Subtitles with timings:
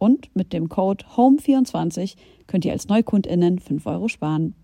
[0.00, 4.54] Und mit dem Code HOME24 könnt ihr als NeukundInnen 5 Euro sparen.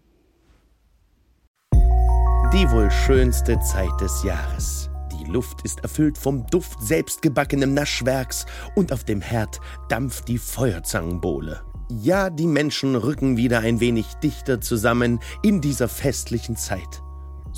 [2.54, 4.88] Die wohl schönste Zeit des Jahres.
[5.12, 11.60] Die Luft ist erfüllt vom Duft selbstgebackenem Naschwerks und auf dem Herd dampft die Feuerzangenbowle.
[11.90, 17.02] Ja, die Menschen rücken wieder ein wenig dichter zusammen in dieser festlichen Zeit.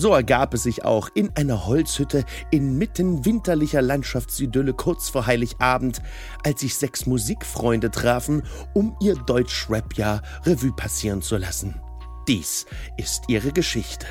[0.00, 6.02] So ergab es sich auch in einer Holzhütte inmitten winterlicher Landschaftsidylle kurz vor Heiligabend,
[6.44, 11.80] als sich sechs Musikfreunde trafen, um ihr Deutsch-Rap-Jahr Revue passieren zu lassen.
[12.28, 14.06] Dies ist ihre Geschichte.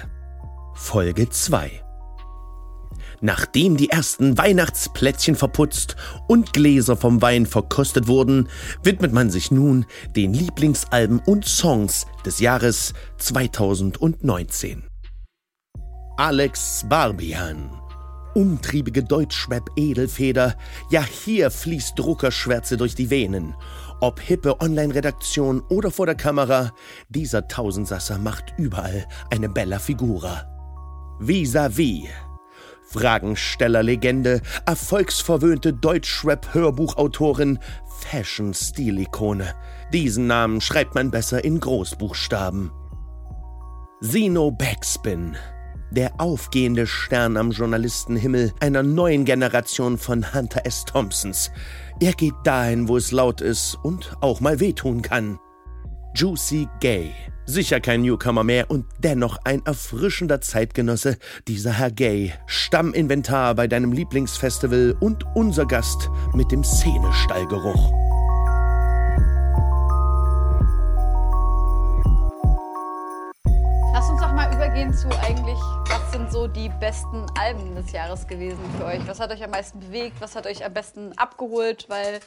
[0.74, 1.82] Folge 2
[3.22, 5.96] Nachdem die ersten Weihnachtsplätzchen verputzt
[6.28, 8.50] und Gläser vom Wein verkostet wurden,
[8.84, 9.86] widmet man sich nun
[10.18, 14.87] den Lieblingsalben und Songs des Jahres 2019.
[16.20, 17.70] Alex Barbian.
[18.34, 20.56] Umtriebige Deutschrap-Edelfeder,
[20.90, 23.54] ja hier fließt Druckerschwärze durch die Venen.
[24.02, 26.72] Ob hippe Online-Redaktion oder vor der Kamera,
[27.10, 30.48] dieser Tausendsasser macht überall eine bella Figura.
[31.20, 32.06] Vis-à-vis.
[32.06, 32.10] -vis.
[32.90, 37.60] Fragensteller-Legende, erfolgsverwöhnte Deutschrap-Hörbuchautorin,
[38.00, 39.54] Fashion-Stilikone.
[39.94, 42.72] Diesen Namen schreibt man besser in Großbuchstaben.
[44.00, 45.38] Sino Backspin
[45.92, 50.86] der aufgehende Stern am Journalistenhimmel einer neuen Generation von Hunter S.
[50.86, 51.52] Thompsons.
[52.00, 55.40] Er geht dahin, wo es laut ist und auch mal wehtun kann.
[56.16, 57.12] Juicy Gay.
[57.46, 61.18] Sicher kein Newcomer mehr und dennoch ein erfrischender Zeitgenosse,
[61.48, 62.34] dieser Herr Gay.
[62.46, 68.17] Stamminventar bei deinem Lieblingsfestival und unser Gast mit dem Szenestallgeruch.
[74.88, 75.60] Mal übergehen zu eigentlich,
[75.90, 79.06] was sind so die besten Alben des Jahres gewesen für euch?
[79.08, 80.20] Was hat euch am meisten bewegt?
[80.20, 81.90] Was hat euch am besten abgeholt?
[81.90, 82.20] Weil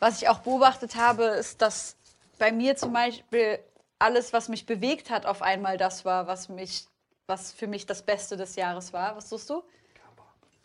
[0.00, 1.96] was ich auch beobachtet habe, ist, dass
[2.38, 3.58] bei mir zum Beispiel
[3.98, 6.86] alles, was mich bewegt hat, auf einmal das war, was mich,
[7.26, 9.16] was für mich das Beste des Jahres war.
[9.16, 9.62] Was suchst du?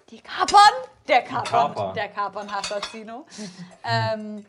[0.09, 0.73] Die Kapern?
[1.07, 1.93] Der Kapern.
[1.93, 3.25] Der Kapern-Assassino.
[3.83, 4.45] ähm,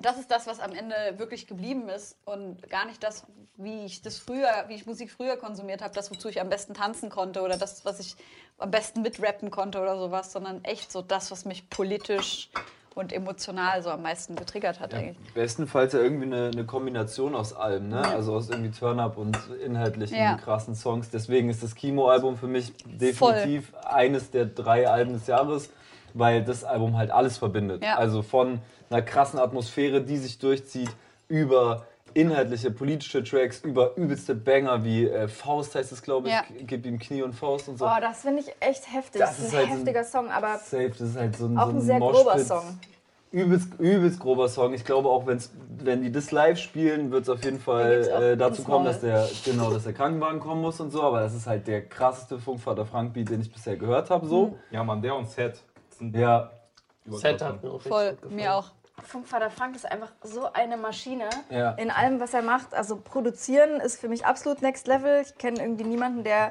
[0.00, 3.24] das ist das, was am Ende wirklich geblieben ist und gar nicht das,
[3.56, 6.74] wie ich das früher, wie ich Musik früher konsumiert habe, das, wozu ich am besten
[6.74, 8.16] tanzen konnte oder das, was ich
[8.58, 12.50] am besten mitrappen konnte oder sowas, sondern echt so das, was mich politisch
[12.96, 15.34] und emotional so am meisten getriggert hat ja, eigentlich.
[15.34, 17.96] Bestenfalls ja irgendwie eine, eine Kombination aus allem, ne?
[17.96, 18.14] Ja.
[18.14, 20.36] Also aus irgendwie Turn-Up und inhaltlichen ja.
[20.36, 21.10] krassen Songs.
[21.10, 23.80] Deswegen ist das Kimo-Album für mich definitiv Voll.
[23.84, 25.70] eines der drei Alben des Jahres,
[26.18, 27.84] weil das Album halt alles verbindet.
[27.84, 28.60] Also von
[28.90, 30.90] einer krassen Atmosphäre, die sich durchzieht,
[31.28, 36.44] über inhaltliche, politische Tracks, über übelste Banger wie äh, Faust heißt es, glaube ich, ja.
[36.66, 37.84] Gib ihm Knie und Faust und so.
[37.84, 39.20] Oh, das finde ich echt heftig.
[39.20, 41.58] Das, das ist, ein halt heftiger ein, Song, aber safe, das ist halt so ein,
[41.58, 42.24] auch so ein, sehr Moshpit.
[42.24, 42.80] grober Song.
[43.32, 44.72] Übelst, übelst grober Song.
[44.72, 48.36] Ich glaube auch, wenn's, wenn die das live spielen, wird es auf jeden Fall äh,
[48.36, 51.02] dazu kommen, dass der, genau, dass der Krankenwagen kommen muss und so.
[51.02, 54.26] Aber das ist halt der krasseste Funkvater Frank Beat, den ich bisher gehört habe.
[54.26, 54.46] So.
[54.46, 54.54] Mhm.
[54.70, 55.62] Ja, man, der und Set.
[56.00, 56.50] Ja.
[57.06, 58.72] Set hat mir auch Voll, mir auch.
[59.04, 61.72] Funkvater Frank ist einfach so eine Maschine ja.
[61.72, 62.74] in allem, was er macht.
[62.74, 65.20] Also produzieren ist für mich absolut next level.
[65.20, 66.50] Ich kenne irgendwie niemanden, der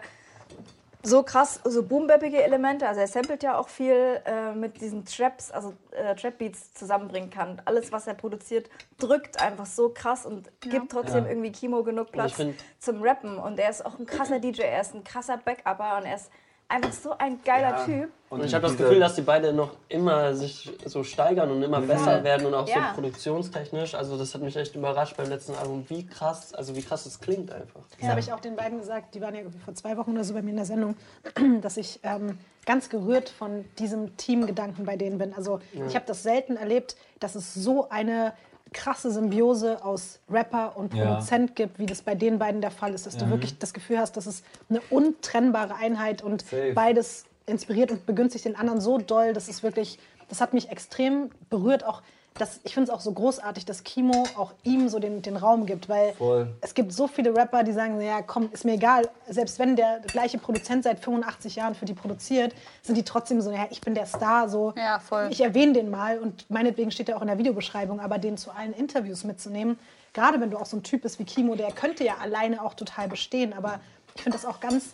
[1.06, 5.52] so krass, so boombappige Elemente, also er samplet ja auch viel äh, mit diesen Traps,
[5.52, 7.62] also äh, Trap-Beats zusammenbringen kann.
[7.66, 10.72] Alles, was er produziert, drückt einfach so krass und ja.
[10.72, 11.30] gibt trotzdem ja.
[11.30, 12.34] irgendwie Kimo genug Platz
[12.80, 13.38] zum Rappen.
[13.38, 16.32] Und er ist auch ein krasser DJ, er ist ein krasser Backupper und er ist
[16.68, 17.86] einfach so ein geiler ja.
[17.86, 18.10] Typ.
[18.30, 21.80] Und ich habe das Gefühl, dass die beiden noch immer sich so steigern und immer
[21.80, 22.90] besser werden und auch ja.
[22.90, 23.96] so produktionstechnisch.
[23.96, 27.20] Also das hat mich echt überrascht beim letzten Album, wie krass, also wie krass es
[27.20, 27.82] klingt einfach.
[27.92, 28.10] Das ja.
[28.10, 30.42] habe ich auch den beiden gesagt, die waren ja vor zwei Wochen oder so bei
[30.42, 30.96] mir in der Sendung,
[31.62, 35.34] dass ich ähm, ganz gerührt von diesem Teamgedanken bei denen bin.
[35.34, 35.86] Also ja.
[35.86, 38.34] ich habe das selten erlebt, dass es so eine
[38.76, 41.66] krasse Symbiose aus Rapper und Produzent ja.
[41.66, 44.18] gibt, wie das bei den beiden der Fall ist, dass du wirklich das Gefühl hast,
[44.18, 46.74] dass es eine untrennbare Einheit und Safe.
[46.74, 51.30] beides inspiriert und begünstigt den anderen so doll, dass es wirklich, das hat mich extrem
[51.50, 52.02] berührt, auch
[52.38, 55.66] das, ich finde es auch so großartig, dass Kimo auch ihm so den, den Raum
[55.66, 56.54] gibt, weil Voll.
[56.60, 60.02] es gibt so viele Rapper, die sagen, ja komm, ist mir egal, selbst wenn der
[60.02, 63.96] gleiche Produzent seit 85 Jahren für die produziert, sind die trotzdem so, ja, ich bin
[63.96, 65.00] der Star, so, ja,
[65.30, 68.52] ich erwähne den mal und meinetwegen steht er auch in der Videobeschreibung, aber den zu
[68.52, 69.80] allen Interviews mitzunehmen,
[70.14, 72.74] gerade wenn du auch so ein Typ bist wie Kimo, der könnte ja alleine auch
[72.74, 73.80] total bestehen, aber
[74.14, 74.94] ich finde das auch ganz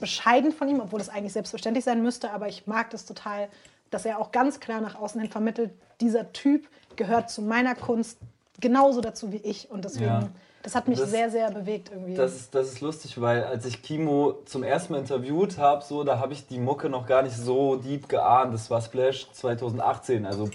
[0.00, 3.48] bescheiden von ihm, obwohl es eigentlich selbstverständlich sein müsste, aber ich mag das total,
[3.90, 5.70] dass er auch ganz klar nach außen hin vermittelt,
[6.00, 8.18] dieser Typ gehört zu meiner Kunst
[8.60, 10.06] genauso dazu wie ich und deswegen...
[10.06, 10.28] Ja.
[10.62, 12.14] Das hat mich das, sehr, sehr bewegt irgendwie.
[12.14, 16.02] Das ist, das ist lustig, weil als ich Kimo zum ersten Mal interviewt habe, so,
[16.02, 18.52] da habe ich die Mucke noch gar nicht so deep geahnt.
[18.52, 20.50] Das war Splash 2018, also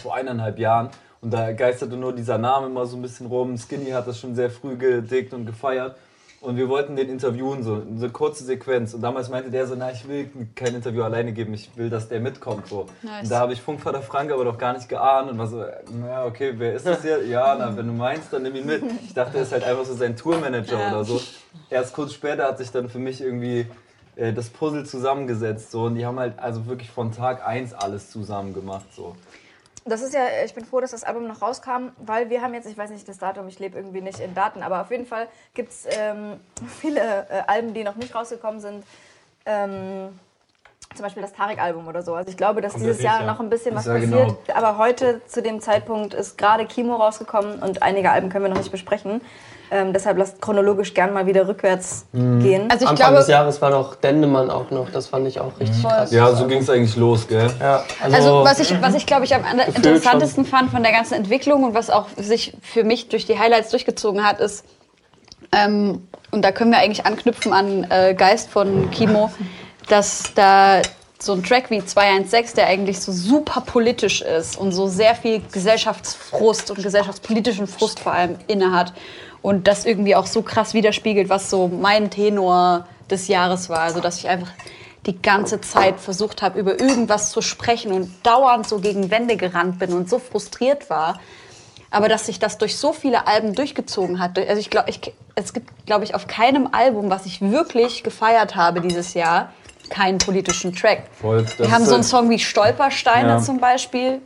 [0.00, 0.88] vor eineinhalb Jahren.
[1.20, 3.56] Und da geisterte nur dieser Name immer so ein bisschen rum.
[3.56, 5.96] Skinny hat das schon sehr früh gedickt und gefeiert.
[6.44, 8.92] Und wir wollten den interviewen, so eine kurze Sequenz.
[8.92, 12.08] Und damals meinte der so, na, ich will kein Interview alleine geben, ich will, dass
[12.10, 12.66] der mitkommt.
[12.66, 12.84] So.
[13.02, 13.22] Nice.
[13.22, 15.64] Und da habe ich Funkvater Frank aber doch gar nicht geahnt und war so,
[15.98, 17.24] na, okay, wer ist das hier?
[17.26, 18.82] Ja, na, wenn du meinst, dann nimm ihn mit.
[19.06, 20.90] Ich dachte, er ist halt einfach so sein Tourmanager ja.
[20.90, 21.18] oder so.
[21.70, 23.66] Erst kurz später hat sich dann für mich irgendwie
[24.16, 25.70] äh, das Puzzle zusammengesetzt.
[25.70, 25.84] So.
[25.84, 28.84] Und die haben halt also wirklich von Tag 1 alles zusammen gemacht.
[28.94, 29.16] So.
[29.86, 32.66] Das ist ja, ich bin froh, dass das Album noch rauskam, weil wir haben jetzt,
[32.66, 35.28] ich weiß nicht das Datum, ich lebe irgendwie nicht in Daten, aber auf jeden Fall
[35.52, 36.40] gibt es ähm,
[36.80, 38.84] viele äh, Alben, die noch nicht rausgekommen sind.
[39.44, 40.18] Ähm,
[40.94, 42.14] zum Beispiel das Tarek-Album oder so.
[42.14, 44.10] Also ich glaube, dass Kommt dieses Jahr noch ein bisschen was passiert.
[44.10, 44.36] Genau.
[44.54, 48.58] Aber heute zu dem Zeitpunkt ist gerade Kimo rausgekommen und einige Alben können wir noch
[48.58, 49.20] nicht besprechen.
[49.70, 52.40] Ähm, deshalb lasst chronologisch gern mal wieder rückwärts mhm.
[52.40, 52.70] gehen.
[52.70, 54.90] Also ich Anfang glaube, des Jahres war noch Dendemann auch noch.
[54.90, 56.12] Das fand ich auch richtig krass.
[56.12, 57.50] Ja, so ging es eigentlich los, gell?
[57.60, 59.42] Ja, also, also, was ich, was ich glaube ich am
[59.74, 60.50] interessantesten schon.
[60.50, 64.22] fand von der ganzen Entwicklung und was auch sich für mich durch die Highlights durchgezogen
[64.22, 64.64] hat, ist,
[65.50, 69.30] ähm, und da können wir eigentlich anknüpfen an äh, Geist von Kimo,
[69.88, 70.82] dass da
[71.18, 75.42] so ein Track wie 216, der eigentlich so super politisch ist und so sehr viel
[75.52, 78.92] Gesellschaftsfrust und gesellschaftspolitischen Frust vor allem innehat
[79.42, 83.80] und das irgendwie auch so krass widerspiegelt, was so mein Tenor des Jahres war.
[83.80, 84.50] Also dass ich einfach
[85.06, 89.78] die ganze Zeit versucht habe, über irgendwas zu sprechen und dauernd so gegen Wände gerannt
[89.78, 91.20] bin und so frustriert war.
[91.90, 94.38] Aber dass sich das durch so viele Alben durchgezogen hat.
[94.38, 94.90] Also ich glaube,
[95.36, 99.52] es gibt, glaube ich, auf keinem Album, was ich wirklich gefeiert habe dieses Jahr,
[99.90, 101.04] keinen politischen Track.
[101.20, 103.38] Voll, wir haben so einen Song wie Stolpersteine ja.
[103.40, 104.20] zum Beispiel.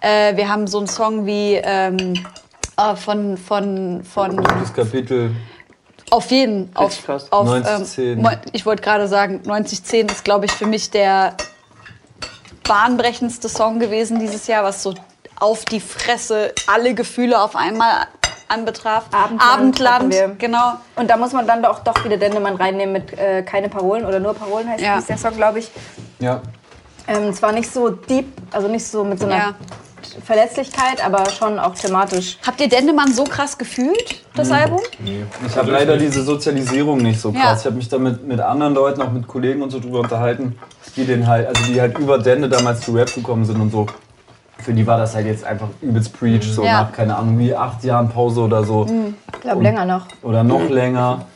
[0.00, 2.14] Äh, wir haben so einen Song wie ähm,
[2.76, 4.36] äh, von von von.
[4.36, 5.34] Das Kapitel.
[6.10, 8.18] Auf jeden, auf, auf 9010.
[8.18, 11.34] Ähm, ich wollte gerade sagen, 9010 ist, glaube ich, für mich der
[12.64, 14.94] bahnbrechendste Song gewesen dieses Jahr, was so
[15.40, 18.06] auf die Fresse alle Gefühle auf einmal
[18.52, 19.04] anbetraf.
[19.12, 20.74] Abendland, Abendland genau.
[20.96, 24.20] Und da muss man dann doch, doch wieder Dendemann reinnehmen mit äh, keine Parolen oder
[24.20, 25.00] nur Parolen heißt ja.
[25.00, 25.70] der Song, glaube ich.
[26.18, 26.42] Ja.
[27.08, 29.54] Ähm, zwar nicht so deep, also nicht so mit so einer ja.
[30.24, 32.38] Verletzlichkeit, aber schon auch thematisch.
[32.46, 34.54] Habt ihr Dendemann so krass gefühlt, das nee.
[34.54, 34.80] Album?
[35.00, 35.24] Nee.
[35.46, 37.42] Ich habe leider diese Sozialisierung nicht so krass.
[37.42, 37.56] Ja.
[37.58, 40.58] Ich habe mich da mit, mit anderen Leuten, auch mit Kollegen und so drüber unterhalten,
[40.96, 43.86] die den halt, also die halt über Dende damals zu Rap gekommen sind und so
[44.62, 46.82] für die war das halt jetzt einfach übelst Preach, so ja.
[46.82, 48.84] nach, keine Ahnung, wie acht Jahren Pause oder so.
[48.84, 49.14] Mhm.
[49.34, 50.06] Ich glaube länger noch.
[50.22, 51.26] Oder noch länger.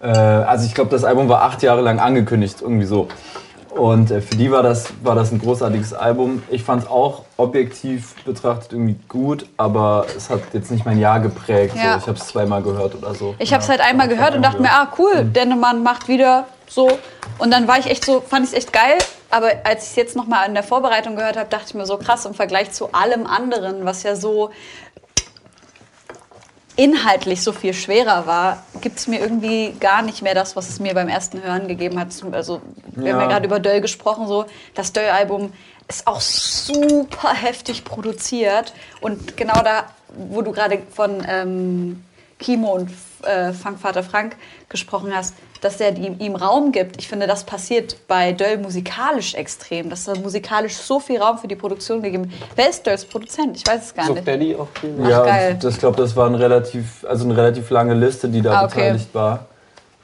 [0.00, 3.08] Äh, also ich glaube, das Album war acht Jahre lang angekündigt, irgendwie so.
[3.74, 6.42] Und äh, für die war das, war das ein großartiges Album.
[6.50, 11.20] Ich fand es auch objektiv betrachtet irgendwie gut, aber es hat jetzt nicht mein Jahr
[11.20, 11.74] geprägt.
[11.76, 11.94] Ja.
[11.94, 11.98] So.
[11.98, 13.34] Ich habe es zweimal gehört oder so.
[13.38, 15.32] Ich habe es halt einmal gehört und dachte mir, ah cool, mhm.
[15.32, 16.98] Dennemann macht wieder so.
[17.38, 18.98] Und dann war ich echt so, fand ich es echt geil.
[19.30, 21.96] Aber als ich es jetzt nochmal in der Vorbereitung gehört habe, dachte ich mir so
[21.96, 24.50] krass im Vergleich zu allem anderen, was ja so
[26.82, 30.80] inhaltlich so viel schwerer war, gibt es mir irgendwie gar nicht mehr das, was es
[30.80, 32.08] mir beim ersten Hören gegeben hat.
[32.32, 33.12] Also, wir ja.
[33.12, 35.52] haben ja gerade über Döll gesprochen, so das Döll-Album
[35.88, 38.74] ist auch super heftig produziert.
[39.00, 39.84] Und genau da,
[40.16, 42.02] wo du gerade von ähm,
[42.42, 42.90] Kimo und
[43.22, 44.36] äh, Funkvater Frank
[44.68, 46.98] gesprochen hast, dass er ihm, ihm Raum gibt.
[46.98, 49.88] Ich finde, das passiert bei Döll musikalisch extrem.
[49.88, 53.56] Dass er musikalisch so viel Raum für die Produktion gegeben Wer ist Dölls Produzent?
[53.56, 54.26] Ich weiß es gar so nicht.
[54.26, 54.94] Daddy auch viel.
[55.04, 55.58] Ach, ja, geil.
[55.62, 58.64] Das, ich glaube, das war ein relativ, also eine relativ lange Liste, die da ah,
[58.64, 58.74] okay.
[58.74, 59.46] beteiligt war.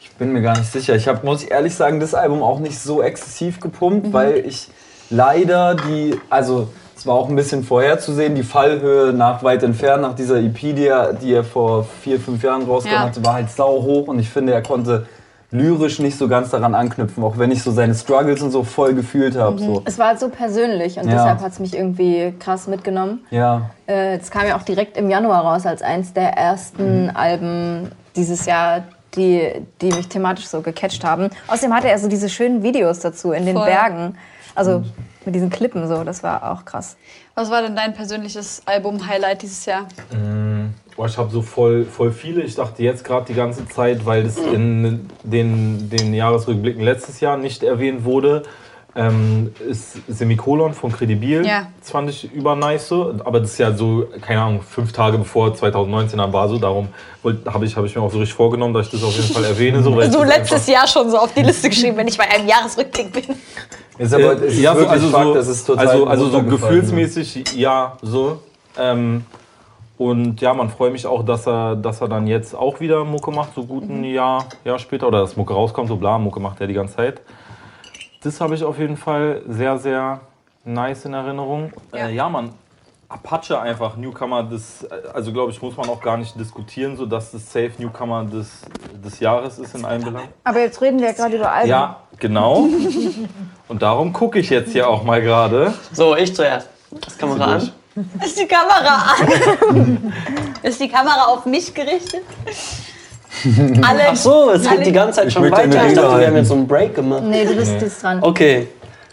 [0.00, 0.95] Ich bin mir gar nicht sicher.
[0.95, 4.12] Ich habe, muss ich ehrlich sagen, das Album auch nicht so exzessiv gepumpt, mhm.
[4.12, 4.68] weil ich
[5.11, 10.16] leider die, also es war auch ein bisschen vorherzusehen, die Fallhöhe nach weit entfernt, nach
[10.16, 13.08] dieser EP, die er, die er vor vier, fünf Jahren rausgebracht ja.
[13.08, 15.06] hatte, war halt sau hoch und ich finde, er konnte
[15.52, 18.94] lyrisch nicht so ganz daran anknüpfen, auch wenn ich so seine Struggles und so voll
[18.94, 19.60] gefühlt habe.
[19.60, 19.74] Mhm.
[19.74, 19.82] So.
[19.84, 21.12] Es war halt so persönlich und ja.
[21.12, 23.24] deshalb hat es mich irgendwie krass mitgenommen.
[23.30, 23.70] Ja.
[23.86, 27.12] Äh, kam ja auch direkt im Januar raus als eins der ersten mhm.
[27.14, 28.82] Alben dieses Jahr,
[29.14, 31.30] die, die mich thematisch so gecatcht haben.
[31.46, 33.66] Außerdem hatte er so diese schönen Videos dazu in den voll.
[33.66, 34.16] Bergen.
[34.56, 34.82] Also.
[35.28, 36.97] Mit diesen Klippen so, das war auch krass.
[37.35, 39.87] Was war denn dein persönliches Album-Highlight dieses Jahr?
[40.11, 40.73] Mhm.
[40.97, 42.40] Boah, ich habe so voll, voll viele.
[42.40, 47.37] Ich dachte jetzt gerade die ganze Zeit, weil das in den, den Jahresrückblicken letztes Jahr
[47.37, 48.42] nicht erwähnt wurde,
[48.97, 51.47] ähm, ist Semikolon von Credibil.
[51.47, 51.66] Ja.
[51.78, 53.20] Das fand ich übernice.
[53.25, 56.58] Aber das ist ja so, keine Ahnung, fünf Tage bevor 2019 dann war so.
[56.58, 56.88] Darum
[57.23, 59.44] habe ich, hab ich mir auch so richtig vorgenommen, dass ich das auf jeden Fall
[59.44, 59.82] erwähne.
[59.82, 63.12] So, so letztes Jahr schon so auf die Liste geschrieben, wenn ich bei einem Jahresrückblick
[63.12, 63.25] bin.
[63.98, 67.54] Ist aber, ist ja, so, also, Fakt, so, das ist total also, also so gefühlsmäßig,
[67.56, 68.40] ja, so.
[68.78, 69.24] Ähm,
[69.98, 73.32] und ja, man freut mich auch, dass er, dass er dann jetzt auch wieder Mucke
[73.32, 74.04] macht, so gut ein mhm.
[74.04, 75.08] Jahr, Jahr später.
[75.08, 77.20] Oder dass Mucke rauskommt, so bla, Mucke macht er die ganze Zeit.
[78.22, 80.20] Das habe ich auf jeden Fall sehr, sehr
[80.64, 81.72] nice in Erinnerung.
[81.92, 82.50] Ja, äh, ja man,
[83.10, 87.32] Apache einfach, Newcomer des, also glaube ich, muss man auch gar nicht diskutieren, so dass
[87.32, 88.60] das Safe Newcomer des,
[89.02, 90.28] des Jahres ist in allen Belangen.
[90.44, 91.70] Aber jetzt reden wir ja gerade über Alben.
[91.70, 92.68] Ja, genau.
[93.68, 95.72] Und darum gucke ich jetzt hier auch mal gerade.
[95.92, 96.68] So, ich zuerst.
[96.90, 97.72] Das Kamera an.
[98.22, 99.14] Ist die Kamera
[99.70, 100.12] an?
[100.62, 102.24] Ist die Kamera auf mich gerichtet?
[103.82, 105.86] Alle, Ach so, es geht die ganze Zeit schon weiter.
[105.86, 107.22] Ich dachte, wir haben jetzt so einen Break gemacht.
[107.22, 107.90] Nee, du bist nee.
[108.00, 108.22] dran.
[108.22, 108.68] Okay.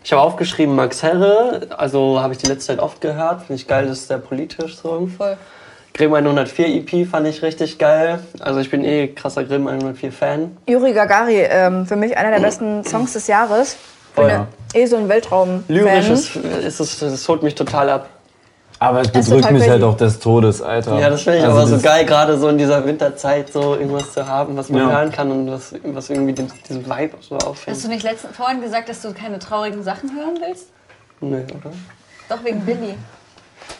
[0.06, 3.42] Ich habe aufgeschrieben Max Herre, also habe ich die letzte Zeit oft gehört.
[3.42, 5.08] Finde ich geil, das ist der politisch Song.
[5.08, 5.36] Voll.
[5.96, 8.20] Grimm 104 EP fand ich richtig geil.
[8.40, 10.58] Also ich bin eh krasser Grimm 104 Fan.
[10.70, 13.78] Yuri Gagari, ähm, für mich einer der besten Songs des Jahres.
[14.16, 14.48] Bin oh, ja.
[14.76, 15.64] eh so ein Weltraum.
[15.68, 15.74] -Fan.
[15.74, 18.08] Lyrisch ist, ist es, das holt mich total ab.
[18.80, 21.00] Aber es bedrückt mich halt auch des Todes, Alter.
[21.00, 24.12] Ja, das finde ich also aber so geil, gerade so in dieser Winterzeit so irgendwas
[24.12, 24.92] zu haben, was man ja.
[24.92, 27.76] hören kann und was, was irgendwie den, diesen Vibe so auffängt.
[27.76, 30.68] Hast du nicht letzten, vorhin gesagt, dass du keine traurigen Sachen hören willst?
[31.22, 31.72] Nee, oder?
[32.30, 32.96] Doch, wegen Billy.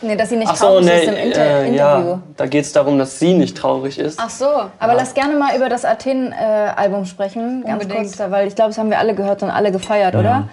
[0.02, 2.10] Nee, dass sie nicht Ach so, traurig nee, ist im Inter äh, Interview.
[2.10, 4.20] Ja, da geht es darum, dass sie nicht traurig ist.
[4.20, 4.94] Ach so, aber ja.
[4.94, 8.18] lass gerne mal über das Athen-Album äh, sprechen, ganz Unbedingt.
[8.18, 10.20] kurz, weil ich glaube, das haben wir alle gehört und alle gefeiert, ja.
[10.20, 10.50] oder?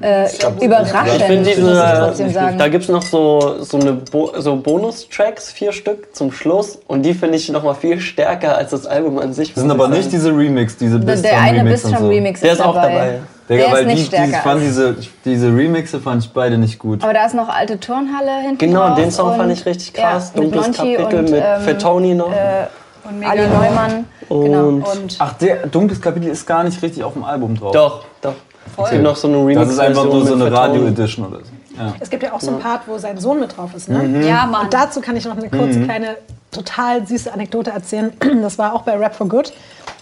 [0.00, 0.28] Äh,
[0.64, 2.58] überraschend, ich diese, ich trotzdem sagen.
[2.58, 6.78] Da gibt es noch so, so, eine Bo so Bonus-Tracks, vier Stück zum Schluss.
[6.86, 9.52] Und die finde ich noch mal viel stärker als das Album an sich.
[9.52, 12.08] Das sind aber nicht diese Remix, diese Bistron Der eine Bistron so.
[12.08, 13.20] Remix Der ist auch dabei.
[13.50, 16.78] Digga, der weil ist nicht die, die, fand diese, diese Remixe fand ich beide nicht
[16.78, 17.02] gut.
[17.02, 20.32] Aber da ist noch alte Turnhalle hinten Genau, den Song fand ich richtig krass.
[20.34, 22.30] Ja, Dunkles Kapitel und, mit ähm, Fettoni noch.
[22.30, 22.68] Äh,
[23.04, 24.06] und Ali Neumann.
[24.28, 24.68] Und, genau.
[24.68, 27.72] und Ach, der Dunkles Kapitel ist gar nicht richtig auf dem Album drauf.
[27.72, 28.34] Doch, doch.
[28.74, 28.84] Voll.
[28.84, 29.60] Es gibt noch so eine Remix.
[29.60, 31.50] Das ist einfach nur so eine Radio-Edition oder so.
[31.80, 31.94] Ja.
[31.98, 33.88] Es gibt ja auch so einen Part, wo sein Sohn mit drauf ist.
[33.88, 34.02] Ne?
[34.02, 34.22] Mhm.
[34.22, 34.66] Ja, Mann.
[34.66, 35.84] Und dazu kann ich noch eine kurze, mhm.
[35.84, 36.16] kleine,
[36.50, 38.12] total süße Anekdote erzählen.
[38.42, 39.52] Das war auch bei Rap for Good.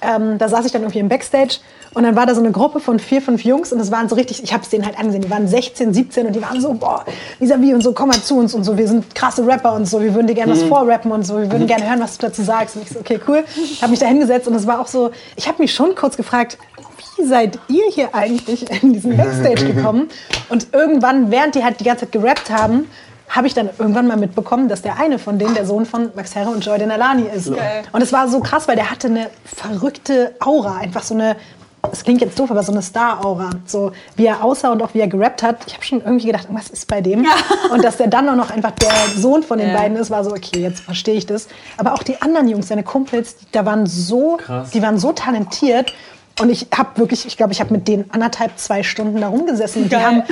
[0.01, 1.59] Ähm, da saß ich dann irgendwie im Backstage
[1.95, 4.15] und dann war da so eine Gruppe von vier, fünf Jungs und es waren so
[4.15, 6.75] richtig, ich habe es denen halt angesehen, die waren 16, 17 und die waren so,
[6.75, 7.05] boah,
[7.41, 10.01] vis-à-vis und so, komm mal zu uns und so, wir sind krasse Rapper und so,
[10.01, 10.69] wir würden dir gerne was mhm.
[10.69, 11.67] vorrappen und so, wir würden mhm.
[11.67, 12.77] gerne hören, was du dazu sagst.
[12.77, 13.43] Und ich so, okay, cool.
[13.81, 16.59] Habe mich da hingesetzt und es war auch so, ich habe mich schon kurz gefragt,
[17.19, 20.09] wie seid ihr hier eigentlich in diesen Backstage gekommen?
[20.49, 22.89] Und irgendwann, während die halt die ganze Zeit gerappt haben,
[23.29, 26.35] habe ich dann irgendwann mal mitbekommen, dass der eine von denen der Sohn von Max
[26.35, 27.53] Herre und Joy Denalani ist.
[27.55, 27.83] Geil.
[27.93, 31.37] Und es war so krass, weil der hatte eine verrückte Aura, einfach so eine
[31.93, 33.51] es klingt jetzt doof, aber so eine Star-Aura.
[33.65, 35.59] So wie er aussah und auch wie er gerappt hat.
[35.67, 37.25] Ich habe schon irgendwie gedacht, was ist bei dem?
[37.25, 37.31] Ja.
[37.73, 39.77] Und dass der dann auch noch einfach der Sohn von den ja.
[39.77, 41.49] beiden ist, war so, okay, jetzt verstehe ich das.
[41.77, 44.71] Aber auch die anderen Jungs, seine Kumpels, da waren so, Krass.
[44.71, 45.93] die waren so talentiert.
[46.41, 49.89] Und ich habe wirklich, ich glaube, ich habe mit denen anderthalb, zwei Stunden da rumgesessen.
[49.89, 50.23] Die haben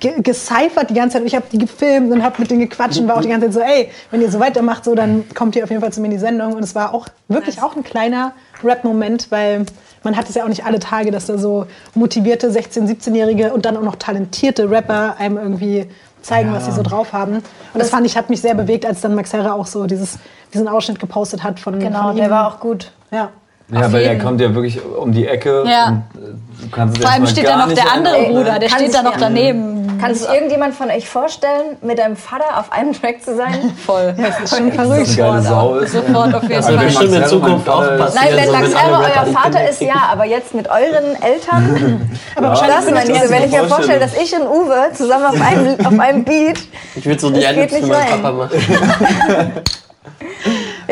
[0.00, 1.26] ge gecyphert die ganze Zeit.
[1.26, 3.54] Ich habe die gefilmt und habe mit denen gequatscht und war auch die ganze Zeit
[3.54, 6.06] so, ey, wenn ihr so weitermacht, so, dann kommt ihr auf jeden Fall zu mir
[6.06, 6.54] in die Sendung.
[6.54, 7.64] Und es war auch wirklich nice.
[7.64, 8.32] auch ein kleiner
[8.64, 9.66] Rap-Moment, weil
[10.02, 13.64] man hat es ja auch nicht alle Tage, dass da so motivierte 16-, 17-Jährige und
[13.64, 15.86] dann auch noch talentierte Rapper einem irgendwie
[16.22, 16.56] zeigen, ja.
[16.56, 17.36] was sie so drauf haben.
[17.36, 19.86] Und das, das fand ich, hat mich sehr bewegt, als dann Max Herre auch so
[19.86, 20.18] dieses,
[20.52, 22.92] diesen Ausschnitt gepostet hat von Genau, von der war auch gut.
[23.10, 23.30] Ja.
[23.70, 25.64] Ja, weil er kommt ja wirklich um die Ecke.
[25.66, 25.88] Ja.
[25.88, 28.94] Und äh, du kannst Vor allem steht da noch der andere Ey, Bruder, der steht
[28.94, 29.98] da noch daneben.
[29.98, 33.72] Kann sich irgendjemand von euch vorstellen, mit deinem Vater auf einem Track zu sein?
[33.86, 34.14] Voll.
[34.16, 35.16] Das ist schon verrückt.
[35.16, 35.92] Das ist.
[35.92, 36.86] Sofort auf jeden also Fall.
[36.86, 38.12] bestimmt in Zukunft auch passieren.
[38.14, 42.10] Nein, wenn Max Erre euer Vater ist, ja, aber jetzt mit euren Eltern.
[42.34, 45.40] aber ja, das meine ich, wenn ich mir vorstelle, dass ich und Uwe zusammen auf
[45.40, 46.58] einem, auf einem Beat.
[46.96, 48.58] Ich würde so die Edits für meinen Papa machen.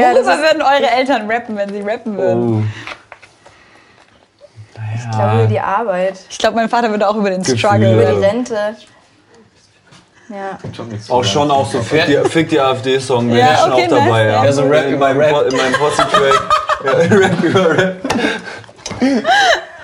[0.00, 2.62] Ja, Worüber würden eure Eltern rappen, wenn sie rappen würden?
[2.62, 2.90] Oh.
[4.94, 6.14] Ich glaube über die Arbeit.
[6.28, 7.94] Ich glaube, mein Vater würde auch über den Struggle.
[7.94, 8.76] Über die Rente.
[10.28, 10.58] Ja.
[11.08, 13.88] Auch schon auch so Fick die, Fick die AfD-Song, bin ja, ich schon okay, auch
[13.88, 14.26] dabei.
[14.26, 14.44] Ja.
[14.44, 15.50] ja, so Rap in meinem, Rap.
[15.50, 16.42] In meinem Posse-Track.
[16.84, 17.96] ja, Rap über Rap.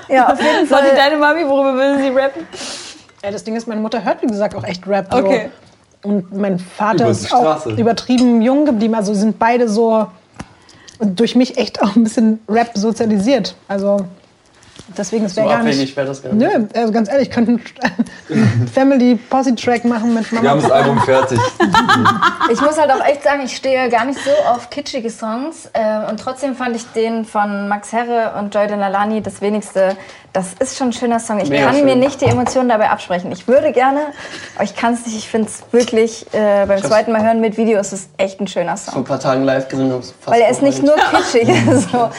[0.09, 0.83] Ja, auf jeden Fall.
[0.83, 2.47] Sollte deine Mami, worüber will sie rappen?
[3.25, 5.09] Ja, das Ding ist, meine Mutter hört, wie gesagt, auch echt Rap.
[5.11, 5.51] So.
[6.07, 8.95] Und mein Vater ist auch übertrieben jung geblieben.
[8.95, 10.07] Also sind beide so
[11.01, 13.55] durch mich echt auch ein bisschen Rap sozialisiert.
[13.69, 14.07] Also
[14.97, 15.97] Deswegen, es wäre so gar nicht.
[15.97, 16.47] wäre das gar nicht.
[16.47, 20.43] Nö, also ganz ehrlich, ich könnte einen Family Posse Track machen mit Mama.
[20.43, 21.41] Wir haben das Album fertig.
[22.53, 25.69] ich muss halt auch echt sagen, ich stehe gar nicht so auf kitschige Songs.
[25.73, 29.97] Äh, und trotzdem fand ich den von Max Herre und Joy Denalani das wenigste.
[30.33, 31.41] Das ist schon ein schöner Song.
[31.41, 31.85] Ich Mega kann schön.
[31.85, 33.33] mir nicht die Emotionen dabei absprechen.
[33.33, 34.01] Ich würde gerne,
[34.55, 35.17] aber ich kann es nicht.
[35.17, 38.47] Ich finde es wirklich, äh, beim zweiten Mal hören mit Video ist es echt ein
[38.47, 38.93] schöner Song.
[38.93, 39.93] Vor ein paar Tagen live gesehen.
[40.27, 41.49] Weil er ist nicht nur kitschig.
[41.91, 42.11] so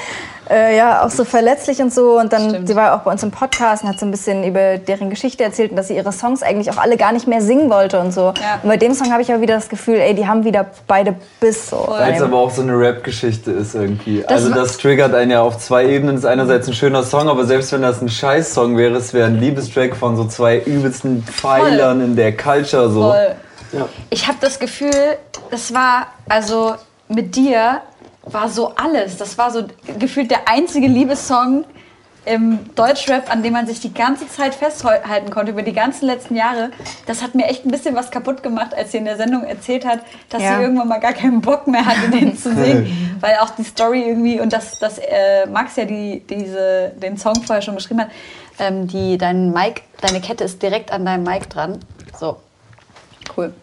[0.49, 2.19] äh, ja auch so verletzlich und so.
[2.19, 2.67] Und dann, Stimmt.
[2.67, 5.43] sie war auch bei uns im Podcast und hat so ein bisschen über deren Geschichte
[5.43, 8.11] erzählt und dass sie ihre Songs eigentlich auch alle gar nicht mehr singen wollte und
[8.11, 8.33] so.
[8.39, 8.59] Ja.
[8.63, 11.15] Und bei dem Song habe ich auch wieder das Gefühl, ey, die haben wieder beide
[11.39, 11.85] Biss so.
[11.87, 14.21] Weil es aber auch so eine Rap-Geschichte ist irgendwie.
[14.21, 16.15] Das also das triggert einen ja auf zwei Ebenen.
[16.15, 19.27] Das ist einerseits ein schöner Song, aber selbst wenn das ein Scheiß-Song wäre, es wäre
[19.27, 22.05] ein Liebestrack von so zwei übelsten Pfeilern Voll.
[22.05, 23.01] in der Culture so.
[23.11, 23.35] Voll.
[23.73, 23.87] Ja.
[24.09, 25.17] Ich habe das Gefühl,
[25.51, 26.75] das war also
[27.09, 27.81] mit dir
[28.31, 29.17] war so alles.
[29.17, 29.65] Das war so
[29.99, 31.65] gefühlt der einzige Liebessong
[32.27, 36.35] im Deutschrap, an dem man sich die ganze Zeit festhalten konnte, über die ganzen letzten
[36.35, 36.71] Jahre.
[37.05, 39.85] Das hat mir echt ein bisschen was kaputt gemacht, als sie in der Sendung erzählt
[39.85, 40.57] hat, dass ja.
[40.57, 43.17] sie irgendwann mal gar keinen Bock mehr hatte, den zu singen.
[43.21, 47.35] Weil auch die Story irgendwie, und dass, dass äh, Max ja die, diese, den Song
[47.43, 48.09] vorher schon geschrieben hat,
[48.59, 51.79] ähm, die, dein Mic, deine Kette ist direkt an deinem Mic dran.
[52.19, 52.37] So,
[53.37, 53.53] cool.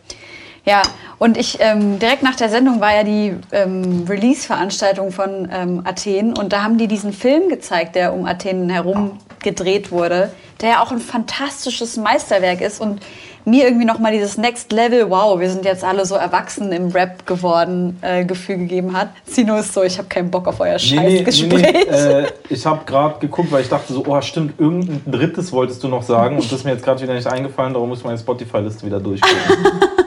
[0.66, 0.82] Ja,
[1.18, 6.36] und ich ähm, direkt nach der Sendung war ja die ähm, Release-Veranstaltung von ähm, Athen
[6.36, 10.82] und da haben die diesen Film gezeigt, der um Athen herum gedreht wurde, der ja
[10.82, 13.00] auch ein fantastisches Meisterwerk ist und
[13.44, 16.88] mir irgendwie noch mal dieses Next Level, wow, wir sind jetzt alle so erwachsen im
[16.92, 19.10] Rap geworden, äh, Gefühl gegeben hat.
[19.26, 21.62] Sino ist so, ich habe keinen Bock auf euer Scheißgespräch.
[21.62, 25.52] Nee, nee, äh, ich habe gerade geguckt, weil ich dachte so, oh stimmt, irgendein drittes
[25.52, 28.02] wolltest du noch sagen und das ist mir jetzt gerade wieder nicht eingefallen, darum muss
[28.02, 29.36] meine Spotify-Liste wieder durchgehen.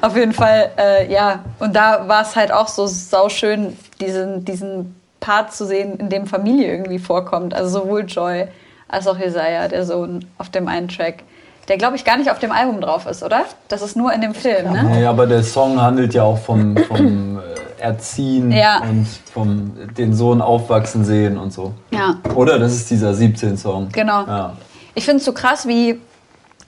[0.00, 1.40] Auf jeden Fall, äh, ja.
[1.58, 6.26] Und da war es halt auch so sauschön, diesen, diesen Part zu sehen, in dem
[6.26, 7.54] Familie irgendwie vorkommt.
[7.54, 8.46] Also sowohl Joy
[8.88, 11.24] als auch Jesaja, der Sohn, auf dem einen Track.
[11.68, 13.44] Der, glaube ich, gar nicht auf dem Album drauf ist, oder?
[13.68, 14.84] Das ist nur in dem Film, ne?
[14.84, 18.82] Nee, aber der Song handelt ja auch vom, vom äh, Erziehen ja.
[18.82, 21.74] und vom den Sohn aufwachsen sehen und so.
[21.90, 22.18] Ja.
[22.34, 22.60] Oder?
[22.60, 23.88] Das ist dieser 17-Song.
[23.90, 24.24] Genau.
[24.26, 24.52] Ja.
[24.94, 26.00] Ich finde es so krass, wie,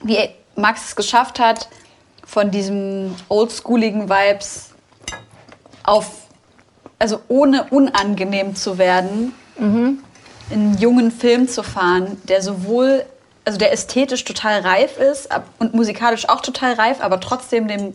[0.03, 0.17] wie
[0.55, 1.69] Max es geschafft hat,
[2.29, 4.69] von diesem oldschooligen Vibes
[5.81, 6.11] auf,
[6.99, 10.03] also ohne unangenehm zu werden, mhm.
[10.51, 13.03] einen jungen Film zu fahren, der sowohl,
[13.45, 17.93] also der ästhetisch total reif ist und musikalisch auch total reif, aber trotzdem dem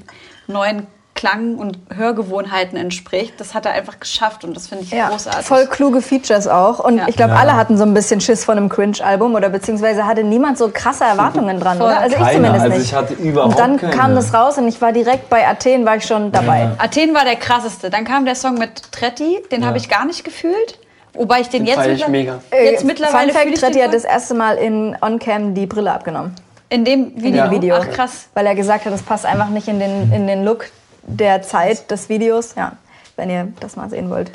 [0.49, 0.89] neuen
[1.25, 3.41] Klang- und Hörgewohnheiten entspricht.
[3.41, 5.47] Das hat er einfach geschafft und das finde ich ja, großartig.
[5.47, 6.81] Voll kluge Features auch.
[6.81, 7.09] Und ja.
[7.09, 7.39] ich glaube, ja.
[7.39, 11.05] alle hatten so ein bisschen Schiss von einem Cringe-Album oder beziehungsweise hatte niemand so krasse
[11.05, 11.99] Erwartungen dran, oder?
[11.99, 12.29] Also Keiner.
[12.29, 13.97] ich zumindest also ich hatte überhaupt Und dann keine.
[13.97, 16.73] kam das raus und ich war direkt bei Athen, war ich schon dabei.
[16.77, 17.89] Athen war der krasseste.
[17.89, 20.79] Dann kam der Song mit Tretti, den habe ich gar nicht gefühlt.
[21.15, 22.41] Wobei ich den, den jetzt, ich mega.
[22.53, 26.35] jetzt äh, mittlerweile Fun Fact, Tretti hat das erste Mal in On-Cam die Brille abgenommen.
[26.69, 27.45] In dem Video?
[27.45, 27.77] In dem Video.
[27.79, 28.29] Ach krass.
[28.35, 30.67] Weil er gesagt hat, das passt einfach nicht in den, in den Look
[31.07, 32.55] der Zeit des Videos.
[32.55, 32.77] Ja,
[33.17, 34.31] wenn ihr das mal sehen wollt.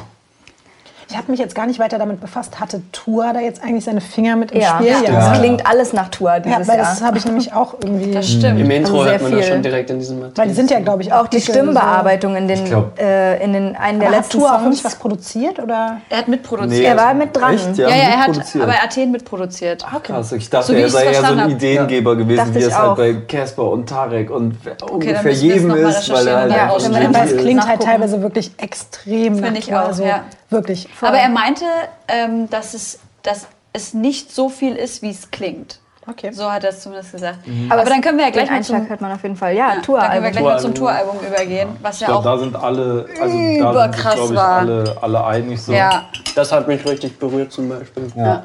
[1.09, 2.59] Ich habe mich jetzt gar nicht weiter damit befasst.
[2.59, 4.87] Hatte Tour da jetzt eigentlich seine Finger mit im ja, Spiel?
[4.87, 7.73] Ja, ja, das klingt alles nach Tour dieses ja, weil das habe ich nämlich auch
[7.83, 8.11] irgendwie.
[8.11, 8.59] Das stimmt.
[8.59, 9.39] Im Intro also hört man viel.
[9.39, 10.37] das schon direkt in diesem Material.
[10.37, 12.59] Weil die sind ja, glaube ich, auch, auch die Stimmbearbeitung in den,
[12.99, 14.61] äh, in den einen der letzten Tour Songs.
[14.61, 16.01] auch nicht was produziert oder?
[16.09, 16.79] Er hat mitproduziert.
[16.79, 17.55] Nee, er war mit dran.
[17.55, 17.77] Echt?
[17.79, 19.83] Ja, ja, er hat aber Athen mitproduziert.
[19.85, 20.13] Ah, okay.
[20.13, 23.13] Krass, ich dachte, so, er sei ja so ein Ideengeber gewesen, wie es halt bei
[23.27, 24.57] Casper und Tarek und
[24.91, 29.73] ungefähr jedem ist, weil er halt ja, es klingt halt teilweise wirklich extrem Finde ich
[29.73, 30.23] auch, also ja.
[30.49, 30.87] Wirklich.
[31.01, 31.65] Aber er meinte,
[32.07, 35.79] ähm, dass, es, dass es nicht so viel ist, wie es klingt.
[36.07, 36.31] Okay.
[36.31, 37.45] So hat er es zumindest gesagt.
[37.45, 37.71] Mhm.
[37.71, 39.53] Aber, Aber, dann können wir ja gleich den zum, hört man auf jeden Fall.
[39.55, 39.99] Ja, ja Touralbum.
[40.01, 43.05] Dann können wir gleich mal zum Touralbum übergehen, was ja glaub, auch da sind alle,
[43.21, 45.71] also da sind sich, ich, alle, alle einig so.
[45.71, 46.05] Ja.
[46.35, 48.11] Das hat mich richtig berührt zum Beispiel.
[48.15, 48.25] Ja.
[48.25, 48.43] ja.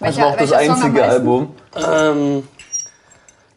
[0.00, 1.54] Das war auch das einzige Album.
[1.76, 2.48] Ähm,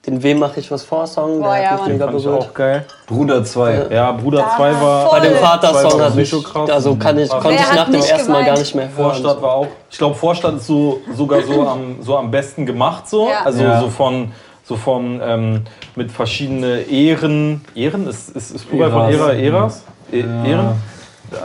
[0.08, 2.42] den Wem mache ich was vor Song, der ja, hat mich mega berührt.
[2.42, 2.86] auch geil.
[3.06, 3.88] Bruder 2.
[3.92, 5.12] Ja, Bruder 2 war.
[5.12, 6.70] Bei dem Vater-Song hat mich so krass.
[6.70, 8.32] Also kann ich, konnte ich nach dem ersten?
[8.32, 9.12] Mal gar nicht mehr hören.
[9.12, 9.68] Vorstadt war auch.
[9.92, 13.28] Ich glaube, Vorstadt ist so, sogar so am, so am besten gemacht so.
[13.28, 13.44] Ja.
[13.44, 13.82] Also ja.
[13.82, 14.32] so von
[14.64, 15.64] so von ähm,
[15.96, 17.62] mit verschiedenen Ehren.
[17.76, 19.84] Ehren ist, ist, ist Plural von Ära, Eras?
[20.12, 20.82] E Ehren?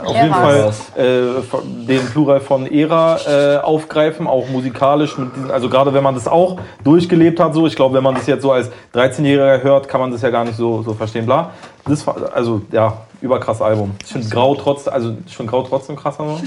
[0.05, 5.17] Auf jeden Fall äh, den Plural von Ära äh, aufgreifen, auch musikalisch.
[5.17, 8.27] Diesen, also gerade wenn man das auch durchgelebt hat, so ich glaube, wenn man das
[8.27, 11.27] jetzt so als 13-Jähriger hört, kann man das ja gar nicht so, so verstehen.
[11.27, 11.53] Bla.
[11.85, 13.93] Das also ja, überkrass Album.
[14.05, 16.41] Ich finde Grau trotzdem, also ich finde Grau trotzdem krasser, so,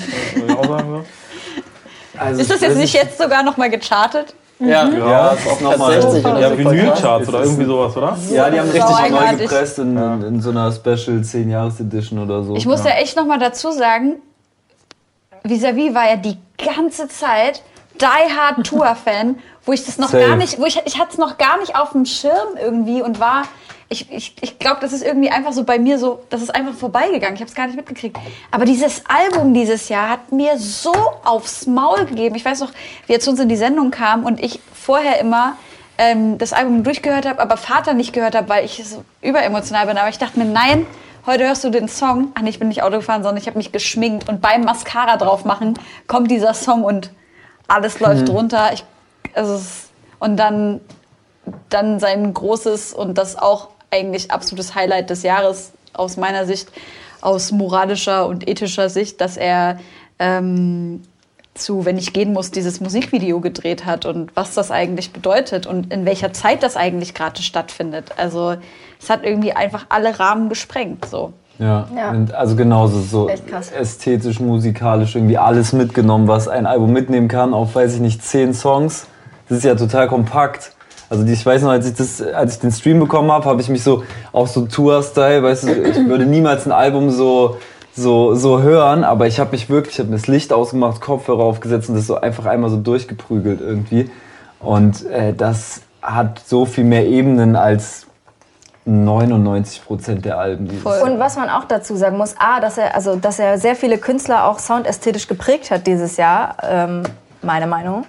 [0.47, 1.05] ich auch sagen, so.
[2.17, 4.33] Also, ist das jetzt nicht jetzt sogar noch mal gechartet?
[4.59, 4.97] Ja, mhm.
[4.99, 6.41] ja, das ist auch nochmal.
[6.41, 8.17] Ja, Vinylcharts oder irgendwie sowas, oder?
[8.31, 12.19] Ja, die haben richtig neu gepresst in, in, in, so einer Special 10 Jahres Edition
[12.19, 12.55] oder so.
[12.55, 14.15] Ich muss ja, ja echt nochmal dazu sagen,
[15.43, 17.61] Vis-a-vis war ja die ganze Zeit
[17.99, 20.25] Die Hard Tour Fan, wo ich das noch Safe.
[20.25, 23.19] gar nicht, wo ich, ich hatte es noch gar nicht auf dem Schirm irgendwie und
[23.19, 23.43] war
[23.87, 26.73] ich, ich, ich glaube, das ist irgendwie einfach so bei mir so, das ist einfach
[26.73, 27.35] vorbeigegangen.
[27.35, 28.17] Ich habe es gar nicht mitgekriegt.
[28.49, 30.93] Aber dieses Album dieses Jahr hat mir so
[31.23, 32.35] aufs Maul gegeben.
[32.35, 32.71] Ich weiß noch,
[33.05, 35.55] wie er zu uns in die Sendung kam und ich vorher immer
[35.97, 39.97] ähm, das Album durchgehört habe, aber Vater nicht gehört habe, weil ich so überemotional bin.
[39.97, 40.87] Aber ich dachte mir, nein,
[41.27, 42.31] heute hörst du den Song.
[42.33, 45.17] Ach nee, ich bin nicht Auto gefahren, sondern ich habe mich geschminkt und beim Mascara
[45.17, 47.11] drauf machen kommt dieser Song und
[47.67, 48.35] alles läuft mhm.
[48.35, 48.71] runter.
[48.73, 48.83] Ich,
[49.35, 49.61] also,
[50.19, 50.81] und dann,
[51.69, 56.69] dann sein großes und das auch eigentlich absolutes Highlight des Jahres aus meiner Sicht,
[57.21, 59.79] aus moralischer und ethischer Sicht, dass er
[60.19, 61.01] ähm,
[61.55, 65.91] zu Wenn ich gehen muss, dieses Musikvideo gedreht hat und was das eigentlich bedeutet und
[65.91, 68.11] in welcher Zeit das eigentlich gerade stattfindet.
[68.17, 68.55] Also
[69.01, 71.05] es hat irgendwie einfach alle Rahmen gesprengt.
[71.05, 71.31] So.
[71.57, 72.13] Ja, ja.
[72.33, 77.95] also genauso so ästhetisch, musikalisch irgendwie alles mitgenommen, was ein Album mitnehmen kann, auf weiß
[77.95, 79.07] ich nicht, zehn Songs.
[79.47, 80.74] Das ist ja total kompakt.
[81.09, 83.61] Also die, ich weiß noch, als ich, das, als ich den Stream bekommen habe, habe
[83.61, 87.57] ich mich so, auch so Tour-Style, weißt du, ich würde niemals ein Album so,
[87.95, 91.43] so, so hören, aber ich habe mich wirklich, ich habe mir das Licht ausgemacht, Kopfhörer
[91.43, 94.09] aufgesetzt und das so einfach einmal so durchgeprügelt irgendwie.
[94.59, 98.07] Und äh, das hat so viel mehr Ebenen als
[98.85, 100.69] 99 Prozent der Alben.
[100.83, 103.97] Und was man auch dazu sagen muss, a, dass er, also, dass er sehr viele
[103.97, 107.03] Künstler auch soundästhetisch geprägt hat dieses Jahr, ähm,
[107.41, 108.05] meine Meinung.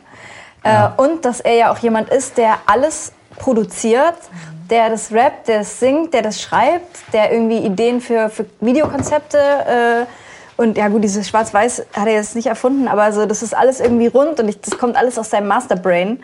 [0.67, 0.95] Ja.
[0.97, 4.15] Äh, und dass er ja auch jemand ist, der alles produziert,
[4.71, 9.39] der das rappt, der das singt, der das schreibt, der irgendwie Ideen für, für Videokonzepte
[9.39, 10.07] äh,
[10.57, 13.81] und ja gut, dieses Schwarz-Weiß hat er jetzt nicht erfunden, aber so, das ist alles
[13.81, 16.21] irgendwie rund und ich, das kommt alles aus seinem Masterbrain.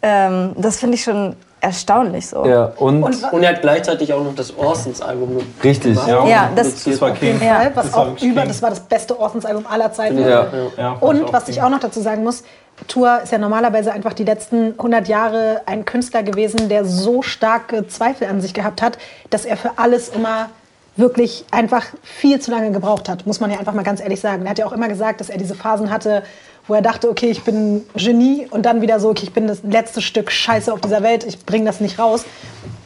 [0.00, 2.44] Ähm, das finde ich schon erstaunlich so.
[2.44, 6.26] Ja, und, und, und, er hat gleichzeitig auch noch das Orsons-Album Richtig, ja.
[6.26, 7.40] ja das, das, war King.
[7.42, 10.18] Ja, was das auch über, das war das beste Orsons-Album aller Zeiten.
[10.20, 10.46] Ja.
[10.76, 10.92] ja.
[11.00, 12.44] und was ich auch noch dazu sagen muss,
[12.88, 17.86] Tour ist ja normalerweise einfach die letzten 100 Jahre ein Künstler gewesen, der so starke
[17.86, 18.98] Zweifel an sich gehabt hat,
[19.30, 20.50] dass er für alles immer
[20.96, 24.44] wirklich einfach viel zu lange gebraucht hat, muss man ja einfach mal ganz ehrlich sagen.
[24.44, 26.22] Er hat ja auch immer gesagt, dass er diese Phasen hatte,
[26.66, 29.62] wo er dachte, okay, ich bin Genie und dann wieder so, okay, ich bin das
[29.62, 32.24] letzte Stück Scheiße auf dieser Welt, ich bringe das nicht raus.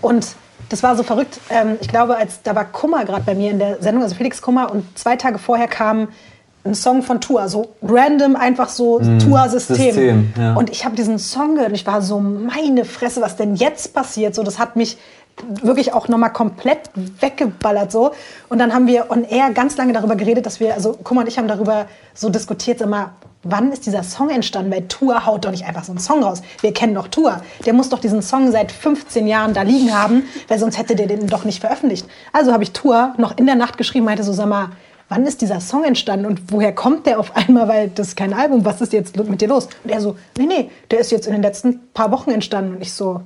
[0.01, 0.27] Und
[0.69, 1.39] das war so verrückt.
[1.51, 4.43] Ähm, ich glaube, als da war Kummer gerade bei mir in der Sendung, also Felix
[4.43, 6.09] Kummer, und zwei Tage vorher kam
[6.65, 10.33] ein Song von Tour, so random einfach so mm, Tour-System.
[10.37, 10.55] Ja.
[10.55, 13.95] Und ich habe diesen Song gehört und ich war so, meine Fresse, was denn jetzt
[13.95, 14.35] passiert?
[14.35, 14.99] So, das hat mich
[15.63, 16.91] wirklich auch nochmal komplett
[17.21, 18.13] weggeballert so.
[18.49, 21.29] Und dann haben wir on air ganz lange darüber geredet, dass wir, also Kummer und
[21.29, 24.73] ich haben darüber so diskutiert, immer, wann ist dieser Song entstanden?
[24.73, 26.43] Weil Tour haut doch nicht einfach so einen Song raus.
[26.61, 27.41] Wir kennen doch Tour.
[27.65, 31.07] Der muss doch diesen Song seit 15 Jahren da liegen haben, weil sonst hätte der
[31.07, 32.07] den doch nicht veröffentlicht.
[32.33, 34.71] Also habe ich Tour noch in der Nacht geschrieben, meinte so, sag mal,
[35.09, 38.33] wann ist dieser Song entstanden und woher kommt der auf einmal, weil das ist kein
[38.33, 39.69] Album, was ist jetzt mit dir los?
[39.85, 42.77] Und er so, nee, nee, der ist jetzt in den letzten paar Wochen entstanden.
[42.77, 43.23] Und ich so,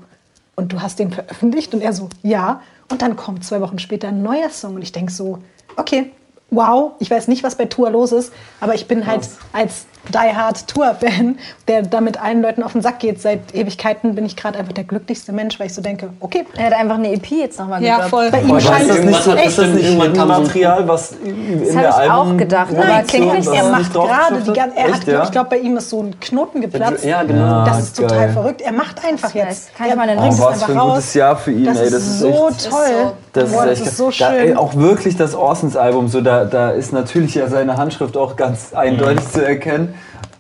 [0.54, 1.74] und du hast den veröffentlicht?
[1.74, 2.60] Und er so, ja.
[2.90, 5.38] Und dann kommt zwei Wochen später ein neuer Song und ich denke so,
[5.76, 6.10] okay,
[6.50, 10.36] wow, ich weiß nicht, was bei Tour los ist, aber ich bin halt als Die
[10.36, 11.38] Hard Tour-Fan,
[11.68, 13.20] der damit allen Leuten auf den Sack geht.
[13.22, 16.44] Seit Ewigkeiten bin ich gerade einfach der glücklichste Mensch, weil ich so denke, okay.
[16.56, 18.30] Er hat einfach eine EP jetzt nochmal Ja, voll.
[18.30, 19.46] Bei ihm scheint das nicht so echt.
[19.48, 21.98] Ist das nicht Material, was in das der Album...
[21.98, 22.72] Das habe ich auch gedacht.
[22.72, 23.48] Nein, klingt nicht.
[23.48, 24.76] Er macht gerade die ganze...
[24.76, 25.22] Er hat, ja?
[25.22, 27.04] Ich glaube, bei ihm ist so ein Knoten geplatzt.
[27.04, 27.64] Ja, genau.
[27.64, 28.60] Das ist total verrückt.
[28.60, 29.74] Er macht einfach jetzt.
[29.76, 31.64] Kann ich mal den oh, was für ein gutes Jahr für ihn.
[31.64, 33.12] Das ey, das ist so toll.
[33.32, 34.56] Das ist so schön.
[34.56, 39.44] Auch wirklich das Orsons-Album, so da ist natürlich ja seine Handschrift auch ganz eindeutig zu
[39.44, 39.91] erkennen.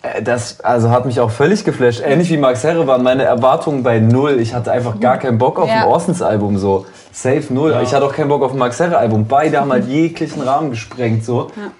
[0.02, 2.02] Äh, das also hat mich auch völlig geflasht.
[2.04, 4.40] Ähnlich wie Max Herre waren meine Erwartungen bei null.
[4.40, 5.82] Ich hatte einfach gar keinen Bock auf ja.
[5.82, 6.86] ein Orsons-Album so.
[7.12, 7.72] Safe null.
[7.72, 7.82] Ja.
[7.82, 9.26] Ich hatte auch keinen Bock auf ein Max Herre-Album.
[9.26, 11.48] Beide haben halt jeglichen Rahmen gesprengt so.
[11.56, 11.70] Ja.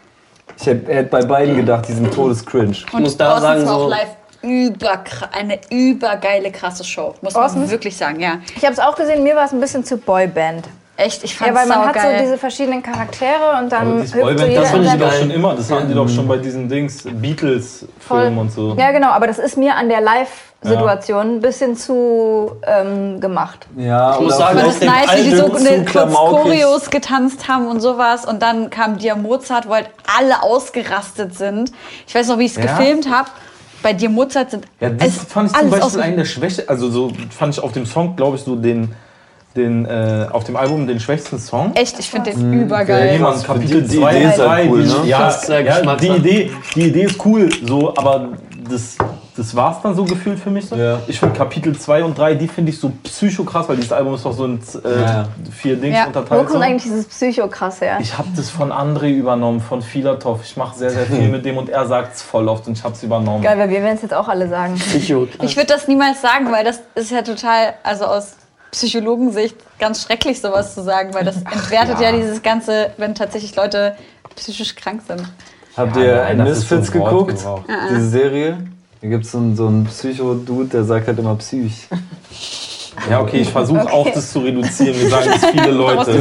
[0.58, 2.72] Ich hätte hätt bei beiden gedacht, die sind todescringe.
[2.72, 7.14] Ich muss da sagen, so live über, eine übergeile, krasse Show.
[7.22, 7.70] Muss man Orsons?
[7.70, 8.38] wirklich sagen, ja.
[8.56, 10.68] Ich habe es auch gesehen, mir war es ein bisschen zu Boyband.
[10.96, 12.16] Echt, ich fand Ja, weil man hat geil.
[12.18, 15.54] so diese verschiedenen Charaktere und dann hüpft so jeder Das fand die doch schon immer,
[15.54, 18.74] das haben die doch schon bei diesen Dings, Beatles-Filmen und so.
[18.78, 21.32] Ja, genau, aber das ist mir an der Live-Situation ja.
[21.36, 23.66] ein bisschen zu ähm, gemacht.
[23.76, 27.80] Ja, ich muss sagen, das ist nice, wie die so eine Choreos getanzt haben und
[27.80, 31.72] sowas und dann kam Dir Mozart, wo halt alle ausgerastet sind.
[32.06, 32.64] Ich weiß noch, wie ich es ja.
[32.64, 33.30] gefilmt habe
[33.82, 34.66] bei dir Mozart sind.
[34.78, 36.68] Ja, das fand ich zum Beispiel eine der Schwäche.
[36.68, 38.94] Also so fand ich auf dem Song, glaube ich, so den
[39.56, 41.74] den, äh, auf dem Album den schwächsten Song.
[41.74, 42.62] Echt, ich finde den mhm.
[42.62, 43.20] übergeil.
[43.20, 44.94] Ja, Kapitel 2, die, Idee ist halt cool, ne?
[45.04, 48.28] ja, ja, die, Idee, die Idee ist cool, so, aber
[48.68, 48.96] das,
[49.36, 50.66] das war es dann so gefühlt für mich.
[50.66, 50.76] So.
[50.76, 51.00] Ja.
[51.06, 54.24] Ich finde Kapitel 2 und 3, die finde ich so psychokrass, weil dieses Album ist
[54.24, 55.28] doch so in äh, ja.
[55.50, 56.06] vier Dings ja.
[56.06, 56.40] unterteilt.
[56.40, 57.98] Wo kommt eigentlich dieses psychokrass her?
[58.00, 60.40] Ich habe das von André übernommen, von Filatov.
[60.44, 62.84] Ich mache sehr, sehr viel mit dem und er sagt es voll oft und ich
[62.84, 63.42] habe es übernommen.
[63.42, 64.74] Geil, weil wir werden es jetzt auch alle sagen.
[64.74, 65.50] Psychokrass.
[65.50, 68.36] Ich würde das niemals sagen, weil das ist ja total, also aus
[68.72, 72.10] Psychologensicht ganz schrecklich, sowas zu sagen, weil das entwertet ja.
[72.10, 72.16] ja.
[72.16, 73.94] dieses Ganze, wenn tatsächlich Leute
[74.34, 75.22] psychisch krank sind.
[75.76, 77.44] Habt ihr ja, Misfits so geguckt?
[77.90, 78.58] Diese Serie?
[79.00, 81.88] Da gibt so es so einen Psycho-Dude, der sagt halt immer Psych.
[83.10, 83.92] Ja, okay, ich versuche okay.
[83.92, 84.94] auch das zu reduzieren.
[84.98, 86.20] Wir sagen es viele Leute.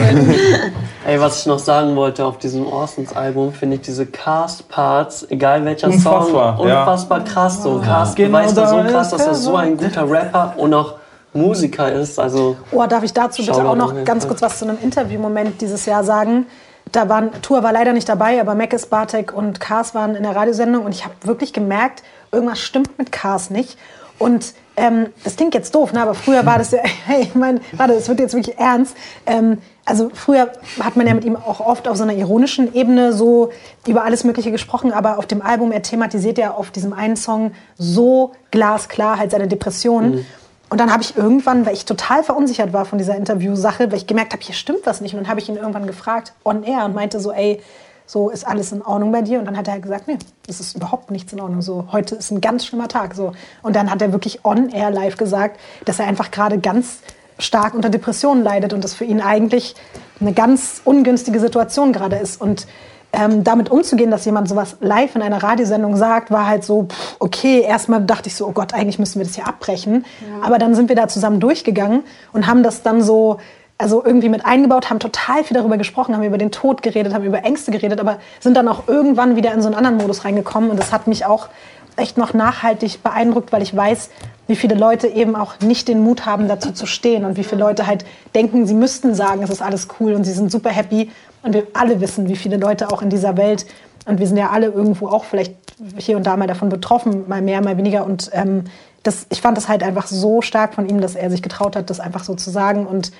[1.05, 5.87] Ey, was ich noch sagen wollte auf diesem Orsons-Album, finde ich diese Cast-Parts, egal welcher
[5.87, 7.25] unfassbar, Song, unfassbar ja.
[7.25, 7.61] krass.
[7.61, 10.95] So, Cast genau beweist da so krass, dass er so ein guter Rapper und auch
[11.34, 12.20] Musiker ist.
[12.20, 15.86] Also oh, darf ich dazu bitte auch noch ganz kurz was zu einem Interviewmoment dieses
[15.86, 16.46] Jahr sagen?
[16.91, 20.36] Da waren, Tour war leider nicht dabei, aber Mekis, Bartek und Kars waren in der
[20.36, 23.78] Radiosendung und ich habe wirklich gemerkt, irgendwas stimmt mit Kars nicht.
[24.20, 26.02] Und ähm, das klingt jetzt doof, ne?
[26.02, 28.96] aber früher war das ja, hey, ich meine, warte, es wird jetzt wirklich ernst.
[29.26, 33.13] Ähm, also früher hat man ja mit ihm auch oft auf so einer ironischen Ebene
[33.13, 33.52] so
[33.88, 37.52] über alles Mögliche gesprochen, aber auf dem Album, er thematisiert ja auf diesem einen Song
[37.78, 40.12] so glasklar halt seine Depression.
[40.12, 40.26] Mhm.
[40.71, 44.07] Und dann habe ich irgendwann, weil ich total verunsichert war von dieser Interviewsache, weil ich
[44.07, 45.13] gemerkt habe, hier stimmt was nicht.
[45.13, 47.60] Und dann habe ich ihn irgendwann gefragt, on air, und meinte so, ey,
[48.05, 49.39] so ist alles in Ordnung bei dir?
[49.39, 51.62] Und dann hat er halt gesagt, nee, es ist überhaupt nichts in Ordnung.
[51.62, 53.15] So, heute ist ein ganz schlimmer Tag.
[53.15, 53.34] So.
[53.62, 56.99] Und dann hat er wirklich on air live gesagt, dass er einfach gerade ganz
[57.38, 59.75] stark unter Depressionen leidet und das für ihn eigentlich
[60.21, 62.39] eine ganz ungünstige Situation gerade ist.
[62.39, 62.65] Und
[63.13, 67.15] ähm, damit umzugehen, dass jemand sowas live in einer Radiosendung sagt, war halt so, pff,
[67.19, 70.06] okay, erstmal dachte ich so, oh Gott, eigentlich müssen wir das hier abbrechen.
[70.21, 70.45] Ja.
[70.47, 73.38] Aber dann sind wir da zusammen durchgegangen und haben das dann so,
[73.78, 77.26] also irgendwie mit eingebaut, haben total viel darüber gesprochen, haben über den Tod geredet, haben
[77.26, 80.69] über Ängste geredet, aber sind dann auch irgendwann wieder in so einen anderen Modus reingekommen
[80.69, 81.50] und das hat mich auch
[81.97, 84.10] echt noch nachhaltig beeindruckt, weil ich weiß,
[84.47, 87.62] wie viele Leute eben auch nicht den Mut haben, dazu zu stehen und wie viele
[87.62, 91.10] Leute halt denken, sie müssten sagen, es ist alles cool und sie sind super happy
[91.43, 93.65] und wir alle wissen, wie viele Leute auch in dieser Welt,
[94.06, 95.56] und wir sind ja alle irgendwo auch vielleicht
[95.97, 98.06] hier und da mal davon betroffen, mal mehr, mal weniger.
[98.06, 98.65] Und ähm,
[99.04, 101.89] das, ich fand das halt einfach so stark von ihm, dass er sich getraut hat,
[101.89, 102.86] das einfach so zu sagen.
[102.86, 103.12] Und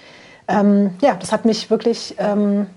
[0.48, 2.68] ähm, ja, das hat mich wirklich ähm,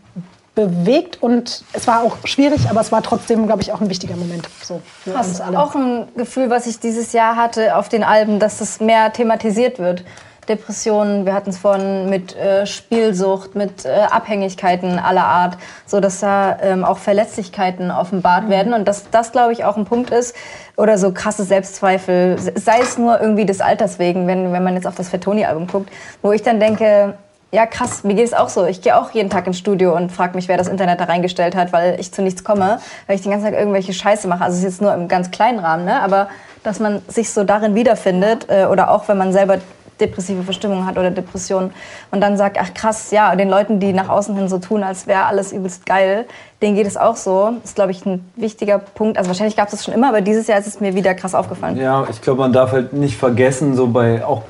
[0.54, 4.16] bewegt und es war auch schwierig, aber es war trotzdem, glaube ich, auch ein wichtiger
[4.16, 5.59] Moment so für Krass, uns alle.
[5.59, 9.78] Auch ein Gefühl, was ich dieses Jahr hatte auf den Alben, dass das mehr thematisiert
[9.78, 10.04] wird.
[10.44, 16.20] Depressionen, wir hatten es vorhin mit äh, Spielsucht, mit äh, Abhängigkeiten aller Art, so dass
[16.20, 18.50] da ähm, auch Verletzlichkeiten offenbart mhm.
[18.50, 20.35] werden und dass das, glaube ich, auch ein Punkt ist
[20.76, 24.87] oder so krasse Selbstzweifel, sei es nur irgendwie des Alters wegen, wenn, wenn man jetzt
[24.87, 25.90] auf das Fettoni-Album guckt,
[26.22, 27.14] wo ich dann denke,
[27.54, 28.66] ja krass, mir geht es auch so.
[28.66, 31.54] Ich gehe auch jeden Tag ins Studio und frage mich, wer das Internet da reingestellt
[31.54, 34.42] hat, weil ich zu nichts komme, weil ich den ganzen Tag irgendwelche Scheiße mache.
[34.42, 36.02] Also es ist jetzt nur im ganz kleinen Rahmen, ne?
[36.02, 36.28] aber
[36.64, 39.59] dass man sich so darin wiederfindet äh, oder auch wenn man selber
[40.00, 41.72] depressive Verstimmung hat oder Depressionen
[42.11, 45.07] und dann sagt, ach krass, ja, den Leuten, die nach außen hin so tun, als
[45.07, 46.26] wäre alles übelst geil,
[46.64, 47.50] denen geht es auch so.
[47.61, 49.18] Das ist, glaube ich, ein wichtiger Punkt.
[49.18, 51.35] Also wahrscheinlich gab es das schon immer, aber dieses Jahr ist es mir wieder krass
[51.35, 51.77] aufgefallen.
[51.77, 54.42] Ja, ich glaube, man darf halt nicht vergessen, so bei, auch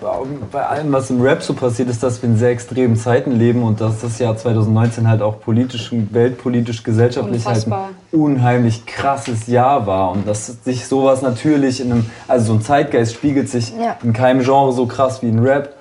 [0.53, 3.65] bei allem, was im Rap so passiert ist, dass wir in sehr extremen Zeiten leben
[3.65, 7.75] und dass das Jahr 2019 halt auch politisch, weltpolitisch, gesellschaftlich halt ein
[8.13, 13.15] unheimlich krasses Jahr war und dass sich sowas natürlich in einem, also so ein Zeitgeist
[13.15, 13.97] spiegelt sich ja.
[14.05, 15.75] in keinem Genre so krass wie in Rap.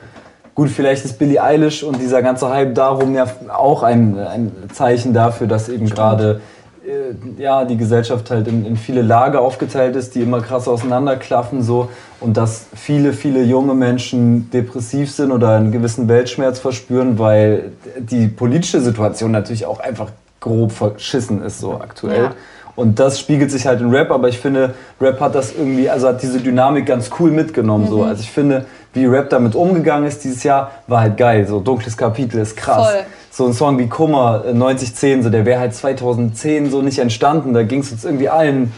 [0.56, 5.14] Gut, vielleicht ist Billie Eilish und dieser ganze Hype darum ja auch ein, ein Zeichen
[5.14, 6.42] dafür, dass eben gerade
[6.86, 11.64] äh, ja, die Gesellschaft halt in, in, viele Lager aufgeteilt ist, die immer krass auseinanderklaffen
[11.64, 11.90] so
[12.20, 18.28] und dass viele, viele junge Menschen depressiv sind oder einen gewissen Weltschmerz verspüren, weil die
[18.28, 22.24] politische Situation natürlich auch einfach grob verschissen ist so aktuell.
[22.24, 22.32] Ja.
[22.76, 26.08] Und das spiegelt sich halt in Rap, aber ich finde, Rap hat das irgendwie, also
[26.08, 27.86] hat diese Dynamik ganz cool mitgenommen.
[27.86, 27.90] Mhm.
[27.90, 28.04] So.
[28.04, 31.46] Also ich finde, wie Rap damit umgegangen ist dieses Jahr, war halt geil.
[31.48, 32.88] So dunkles Kapitel ist krass.
[32.88, 33.04] Voll.
[33.32, 37.54] So ein Song wie Kummer 9010, äh, so der wäre halt 2010 so nicht entstanden.
[37.54, 38.72] Da ging es uns irgendwie allen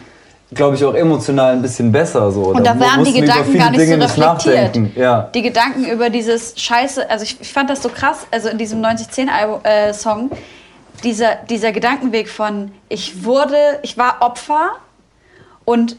[0.53, 2.31] glaube ich, auch emotional ein bisschen besser.
[2.31, 2.45] So.
[2.45, 4.95] Und da, da waren die Gedanken gar nicht Dinge so reflektiert.
[4.95, 5.29] Ja.
[5.33, 8.81] Die Gedanken über dieses Scheiße, also ich, ich fand das so krass, also in diesem
[8.81, 10.35] 9010-Song, äh,
[11.03, 14.71] dieser, dieser Gedankenweg von, ich wurde, ich war Opfer
[15.65, 15.97] und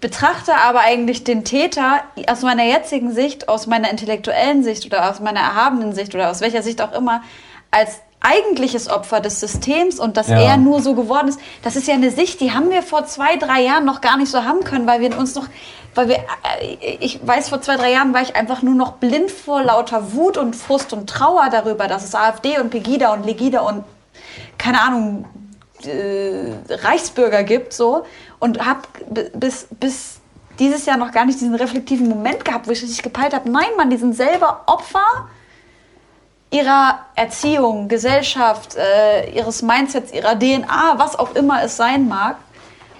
[0.00, 5.20] betrachte aber eigentlich den Täter aus meiner jetzigen Sicht, aus meiner intellektuellen Sicht oder aus
[5.20, 7.22] meiner erhabenen Sicht oder aus welcher Sicht auch immer,
[7.70, 10.40] als eigentliches Opfer des Systems und dass ja.
[10.40, 13.36] er nur so geworden ist, das ist ja eine Sicht, die haben wir vor zwei,
[13.36, 15.46] drei Jahren noch gar nicht so haben können, weil wir uns noch,
[15.94, 19.30] weil wir, äh, ich weiß, vor zwei, drei Jahren war ich einfach nur noch blind
[19.30, 23.60] vor lauter Wut und Frust und Trauer darüber, dass es AfD und Pegida und Legida
[23.60, 23.84] und
[24.56, 25.24] keine Ahnung,
[25.84, 28.04] äh, Reichsbürger gibt, so
[28.38, 28.82] und habe
[29.34, 30.20] bis, bis
[30.58, 33.68] dieses Jahr noch gar nicht diesen reflektiven Moment gehabt, wo ich richtig gepeilt habe, nein,
[33.76, 35.28] Mann, die sind selber Opfer
[36.50, 42.36] ihrer Erziehung, Gesellschaft, äh, ihres Mindsets, ihrer DNA, was auch immer es sein mag.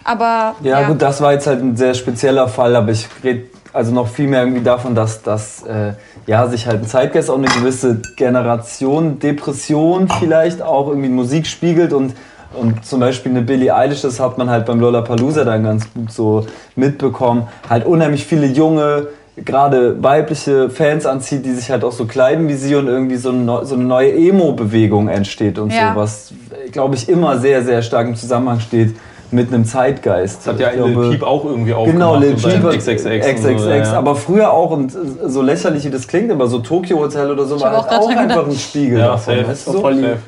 [0.04, 3.48] Aber ja, ja, gut, das war jetzt halt ein sehr spezieller Fall, aber ich rede
[3.72, 5.92] also noch viel mehr irgendwie davon, dass, dass äh,
[6.26, 11.92] ja, sich halt ein Zeitgeist auch eine gewisse Generation, Depression vielleicht auch irgendwie Musik spiegelt
[11.92, 12.14] und
[12.54, 16.10] und zum Beispiel eine Billie Eilish, das hat man halt beim Lollapalooza dann ganz gut
[16.10, 19.08] so mitbekommen, halt unheimlich viele junge,
[19.44, 23.30] gerade weibliche Fans anzieht, die sich halt auch so kleiden wie sie und irgendwie so
[23.30, 25.92] eine, so eine neue Emo-Bewegung entsteht und ja.
[25.92, 26.32] so, was,
[26.72, 28.96] glaube ich, immer sehr, sehr stark im Zusammenhang steht
[29.30, 30.38] mit einem Zeitgeist.
[30.38, 33.04] Das hat ja glaube, Lil Peep auch irgendwie auch Genau, Lil Peep XXX.
[33.04, 33.92] XXX, so, ja.
[33.94, 34.92] aber früher auch, und
[35.26, 38.08] so lächerlich wie das klingt, aber so Tokyo Hotel oder so war halt auch, auch
[38.08, 39.36] einfach ein Spiegel ja, davon.
[39.44, 39.54] Safe.
[39.54, 40.18] So voll lieb.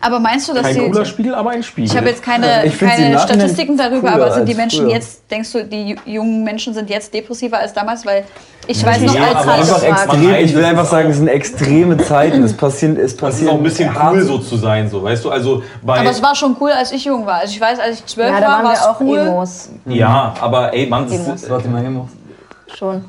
[0.00, 0.90] Aber meinst du, dass Kein die...
[0.90, 1.90] cooler Spiegel, aber ein Spiegel.
[1.90, 4.94] Ich habe jetzt keine, keine Statistiken darüber, aber sind die Menschen früher.
[4.94, 8.06] jetzt, denkst du, die jungen Menschen sind jetzt depressiver als damals?
[8.06, 8.24] Weil
[8.66, 12.42] ich weiß noch, als aber einfach extrem, Ich will einfach sagen, es sind extreme Zeiten.
[12.42, 13.34] Es passiert, es passiert.
[13.34, 15.30] Es ist auch ein bisschen cool so zu sein, so, weißt du?
[15.30, 17.36] Also aber es war schon cool, als ich jung war.
[17.36, 19.18] Also ich weiß, als ich zwölf ja, war, war es auch cool.
[19.18, 19.70] Emos.
[19.86, 21.50] Ja, aber ey, Mann, das ist...
[21.50, 22.08] Warte mal, Emos.
[22.76, 23.04] Schon.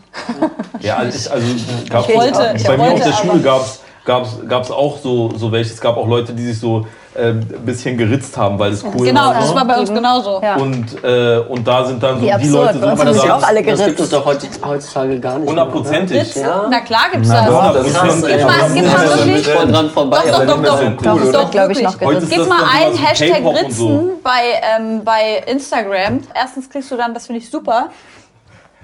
[0.80, 1.48] Ja, also, also
[1.90, 5.74] gab, ich wollte, bei mir auf der Schule gab es auch so, so welche.
[5.74, 9.06] Es gab auch Leute, die sich so äh, ein bisschen geritzt haben, weil es cool
[9.06, 9.34] genau, war.
[9.34, 10.42] Genau, das war bei uns genauso.
[10.42, 10.56] Ja.
[10.56, 13.64] Und, äh, und da sind dann so Wie die Leute so, aber das, auch alle
[13.64, 13.82] geritzt.
[13.82, 15.50] das gibt es doch heutzutage gar nicht.
[15.50, 16.36] Hundertprozentig.
[16.36, 16.68] Ja.
[16.70, 17.46] Na klar gibt es das.
[17.46, 19.48] Ja, das ist krass, ey, das gibt es wirklich.
[19.48, 20.20] voll dran vorbei.
[20.28, 22.30] Doch, doch, doch, doch, doch, doch, glaube ich noch geritzt.
[22.30, 26.22] Gib mal einen Hashtag Ritzen bei, ähm, bei Instagram.
[26.34, 27.90] Erstens kriegst du dann, das finde ich super,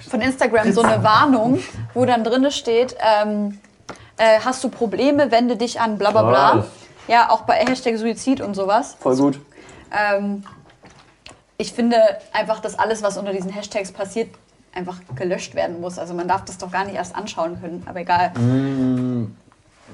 [0.10, 1.60] von Instagram so eine Warnung,
[1.94, 3.60] wo dann drin steht, ähm,
[4.18, 6.66] äh, hast du Probleme, wende dich an bla bla bla.
[7.08, 8.98] Ja, auch bei Hashtag Suizid und sowas.
[9.00, 9.40] Voll gut.
[9.92, 10.44] Ähm,
[11.58, 11.98] ich finde
[12.34, 14.30] einfach, dass alles, was unter diesen Hashtags passiert,
[14.74, 15.98] einfach gelöscht werden muss.
[15.98, 18.32] Also man darf das doch gar nicht erst anschauen können, aber egal.
[18.38, 19.36] Mm,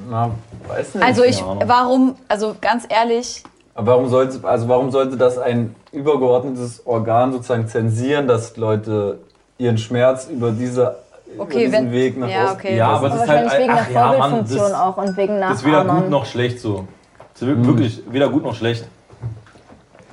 [0.09, 0.31] na,
[0.67, 1.05] weiß nicht.
[1.05, 3.43] Also ich, warum, also ganz ehrlich.
[3.75, 9.19] Aber warum sollte, also warum sollte das ein übergeordnetes Organ sozusagen zensieren, dass Leute
[9.57, 10.97] ihren Schmerz über diese
[11.37, 12.77] okay, über diesen wenn, Weg nach ja, okay.
[12.77, 15.49] Ja, aber, es ist halt wegen der Vorbildfunktion ja, Mann, das, auch und wegen Nachahmern.
[15.49, 16.87] Das ist weder gut noch schlecht so.
[17.33, 18.85] Das ist wirklich weder gut noch schlecht.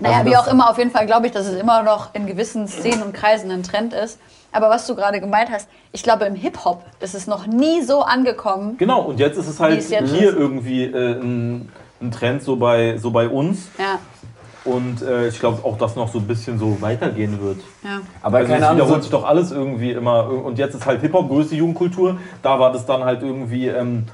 [0.00, 2.26] Naja, also wie auch immer, auf jeden Fall glaube ich, dass es immer noch in
[2.26, 4.18] gewissen Szenen und Kreisen ein Trend ist.
[4.52, 8.02] Aber was du gerade gemeint hast, ich glaube im Hip-Hop ist es noch nie so
[8.02, 8.76] angekommen.
[8.78, 10.12] Genau, und jetzt ist es halt es hier ist.
[10.14, 11.68] irgendwie äh, ein,
[12.00, 13.68] ein, Trend so bei, so bei uns.
[13.78, 13.98] Ja.
[14.68, 17.58] Und äh, ich glaube auch, dass noch so ein bisschen so weitergehen wird.
[17.82, 18.00] Ja.
[18.22, 18.82] Aber also keine Ahnung.
[18.82, 20.28] wiederholt sich doch alles irgendwie immer.
[20.28, 22.18] Und jetzt ist halt Hip-Hop größte Jugendkultur.
[22.42, 24.04] Da war das dann halt irgendwie ähm,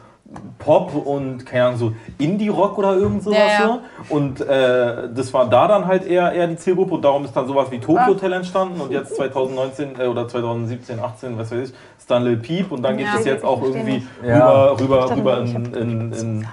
[0.59, 3.39] Pop und keine Ahnung, so Indie-Rock oder irgend sowas.
[3.39, 3.79] Ja, ja.
[4.09, 7.47] Und äh, das war da dann halt eher, eher die Zielgruppe und darum ist dann
[7.47, 11.75] sowas wie Tokyo Hotel entstanden und jetzt 2019 äh, oder 2017, 18, was weiß ich,
[11.99, 15.75] ist dann Lil Peep und dann geht es jetzt auch irgendwie rüber, rüber, rüber in,
[15.75, 16.47] in, in in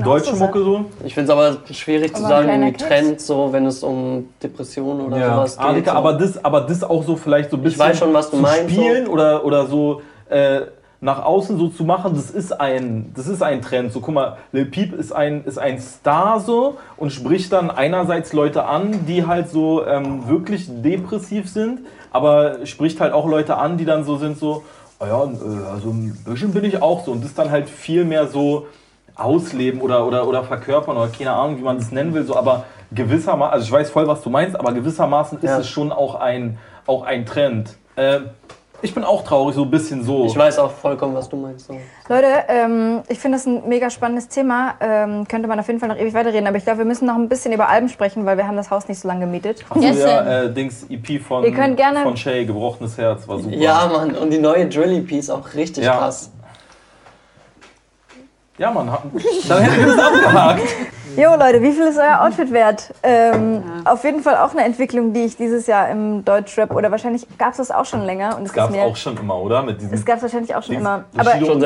[0.00, 0.84] deutsche Mucke so?
[1.04, 5.06] Ich finde es aber schwierig aber zu sagen, wie Trend, so, wenn es um Depressionen
[5.06, 5.34] oder ja.
[5.34, 5.66] sowas geht.
[5.66, 5.96] Annika, so.
[5.98, 8.36] aber, das, aber das auch so vielleicht so ein bisschen ich weiß schon, was du
[8.36, 9.12] meinst, spielen so.
[9.12, 10.62] oder, oder so äh,
[11.02, 13.92] nach außen so zu machen, das ist ein, das ist ein Trend.
[13.92, 18.32] So, guck mal, Lil Peep ist ein, ist ein Star so und spricht dann einerseits
[18.32, 21.80] Leute an, die halt so ähm, wirklich depressiv sind,
[22.12, 24.62] aber spricht halt auch Leute an, die dann so sind, so,
[25.00, 27.10] oh ja, äh, also ein bisschen bin ich auch so.
[27.10, 28.68] Und das dann halt viel mehr so
[29.14, 32.64] ausleben oder, oder, oder verkörpern oder keine Ahnung, wie man das nennen will, so, aber
[32.92, 35.58] gewissermaßen, also ich weiß voll, was du meinst, aber gewissermaßen ist ja.
[35.58, 37.76] es schon auch ein, auch ein Trend.
[37.96, 38.20] Äh,
[38.84, 40.26] ich bin auch traurig, so ein bisschen so.
[40.26, 41.68] Ich weiß auch vollkommen, was du meinst.
[41.68, 41.78] So.
[42.08, 44.74] Leute, ähm, ich finde das ein mega spannendes Thema.
[44.80, 47.14] Ähm, könnte man auf jeden Fall noch ewig weiterreden, aber ich glaube, wir müssen noch
[47.14, 49.64] ein bisschen über Alben sprechen, weil wir haben das Haus nicht so lange gemietet.
[49.70, 53.38] Achso, yes, ja, äh, Dings EP von, wir können gerne von Shay, Gebrochenes Herz, war
[53.38, 53.54] super.
[53.54, 55.98] Ja, Mann, und die neue Drill EP ist auch richtig ja.
[55.98, 56.32] krass.
[58.58, 58.86] Ja, Mann,
[59.48, 60.62] da hätten wir es abgehakt.
[61.16, 62.92] Jo Leute, wie viel ist euer Outfit wert?
[63.02, 63.92] Ähm, ja.
[63.92, 67.50] Auf jeden Fall auch eine Entwicklung, die ich dieses Jahr im Deutschrap oder wahrscheinlich gab
[67.50, 68.36] es das auch schon länger.
[68.36, 69.62] Und es gab es auch schon immer, oder?
[69.62, 71.04] Mit es gab es wahrscheinlich auch schon immer.
[71.16, 71.62] Aber, schon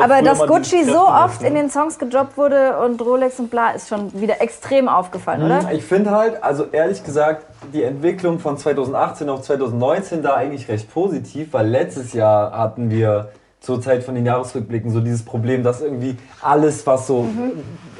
[0.00, 3.88] aber dass Gucci so oft in den Songs gedroppt wurde und Rolex und bla ist
[3.88, 5.46] schon wieder extrem aufgefallen, mhm.
[5.46, 5.72] oder?
[5.72, 7.44] Ich finde halt, also ehrlich gesagt,
[7.74, 13.30] die Entwicklung von 2018 auf 2019 da eigentlich recht positiv, weil letztes Jahr hatten wir
[13.66, 17.52] zur Zeit von den Jahresrückblicken so dieses Problem, dass irgendwie alles, was so mhm.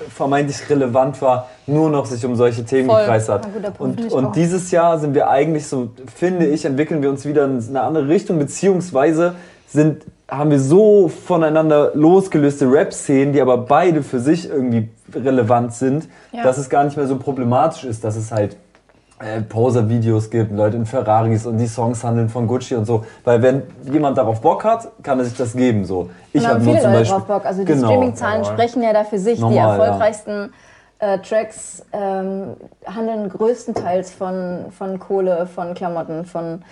[0.09, 3.01] vermeintlich relevant war, nur noch sich um solche Themen Voll.
[3.01, 3.49] gekreist hat.
[3.81, 7.59] Und, und dieses Jahr sind wir eigentlich so, finde ich, entwickeln wir uns wieder in
[7.69, 9.35] eine andere Richtung, beziehungsweise
[9.67, 16.09] sind, haben wir so voneinander losgelöste Rap-Szenen, die aber beide für sich irgendwie relevant sind,
[16.31, 16.45] ja.
[16.45, 18.57] dass es gar nicht mehr so problematisch ist, dass es halt
[19.19, 23.05] äh, Poser-Videos gibt, Leute in Ferraris und die Songs handeln von Gucci und so.
[23.25, 25.85] Weil wenn jemand darauf Bock hat, kann er sich das geben.
[25.85, 26.11] So.
[26.33, 27.21] Ich habe nur zum Leute Beispiel.
[27.27, 27.47] Bock.
[27.47, 29.41] Also die genau, Streaming-Zahlen sprechen ja da für sich.
[29.41, 30.53] Normal, die erfolgreichsten
[31.01, 31.15] ja.
[31.15, 36.63] äh, Tracks ähm, handeln größtenteils von, von Kohle, von Klamotten, von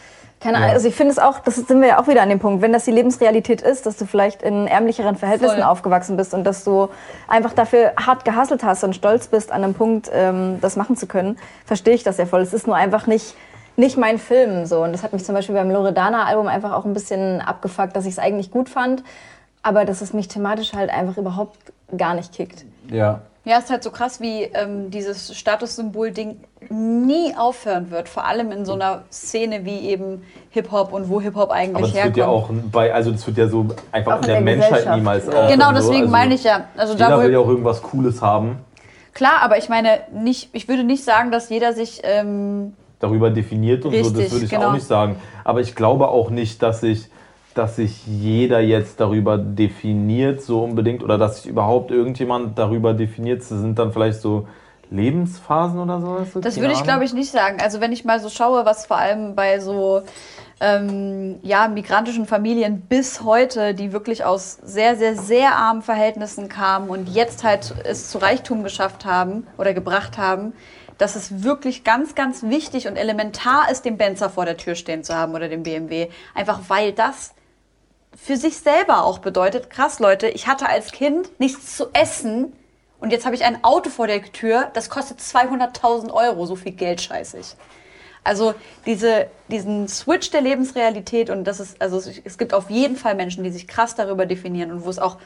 [0.44, 0.74] keine Ahnung, ja.
[0.74, 2.70] also ich finde es auch, das sind wir ja auch wieder an dem Punkt, wenn
[2.70, 5.64] das die Lebensrealität ist, dass du vielleicht in ärmlicheren Verhältnissen Voll.
[5.64, 6.90] aufgewachsen bist und dass du
[7.28, 11.06] einfach dafür hart gehasselt hast und stolz bist, an einem Punkt ähm, das machen zu
[11.06, 12.42] können, verstehe ich das ja voll.
[12.42, 13.34] Es ist nur einfach nicht
[13.76, 16.84] nicht mein Film so und das hat mich zum Beispiel beim Loredana Album einfach auch
[16.84, 19.02] ein bisschen abgefuckt, dass ich es eigentlich gut fand,
[19.62, 21.58] aber dass es mich thematisch halt einfach überhaupt
[21.96, 22.66] gar nicht kickt.
[22.90, 23.22] Ja.
[23.46, 26.36] Ja, es ist halt so krass, wie ähm, dieses Statussymbol-Ding
[26.70, 28.08] nie aufhören wird.
[28.08, 31.94] Vor allem in so einer Szene wie eben Hip-Hop und wo Hip-Hop eigentlich Aber das
[31.94, 32.16] herkommt.
[32.16, 35.28] Wird ja auch bei, also das wird ja so einfach in der, der Menschheit niemals
[35.28, 35.50] aufhören.
[35.50, 36.68] Genau, deswegen also meine ich ja.
[36.74, 38.60] Also jeder da will ja auch irgendwas Cooles haben.
[39.12, 42.00] Klar, aber ich meine, nicht, ich würde nicht sagen, dass jeder sich...
[42.02, 44.68] Ähm, Darüber definiert und richtig, so, das würde ich genau.
[44.68, 45.16] auch nicht sagen.
[45.44, 47.10] Aber ich glaube auch nicht, dass ich
[47.54, 53.40] dass sich jeder jetzt darüber definiert, so unbedingt, oder dass sich überhaupt irgendjemand darüber definiert.
[53.40, 54.46] Das sind dann vielleicht so
[54.90, 56.32] Lebensphasen oder sowas?
[56.32, 56.40] So?
[56.40, 57.58] Das würde ich, glaube ich, nicht sagen.
[57.60, 60.02] Also wenn ich mal so schaue, was vor allem bei so
[60.60, 66.88] ähm, ja, migrantischen Familien bis heute, die wirklich aus sehr, sehr, sehr armen Verhältnissen kamen
[66.88, 70.52] und jetzt halt es zu Reichtum geschafft haben oder gebracht haben,
[70.98, 75.02] dass es wirklich ganz, ganz wichtig und elementar ist, den Benzer vor der Tür stehen
[75.02, 76.08] zu haben oder den BMW.
[76.34, 77.34] Einfach weil das
[78.16, 82.52] für sich selber auch bedeutet, krass Leute, ich hatte als Kind nichts zu essen
[83.00, 86.72] und jetzt habe ich ein Auto vor der Tür, das kostet 200.000 Euro, so viel
[86.72, 87.54] Geld scheiße ich.
[88.22, 88.54] Also
[88.86, 93.44] diese, diesen Switch der Lebensrealität und das ist, also es gibt auf jeden Fall Menschen,
[93.44, 95.18] die sich krass darüber definieren und wo es auch,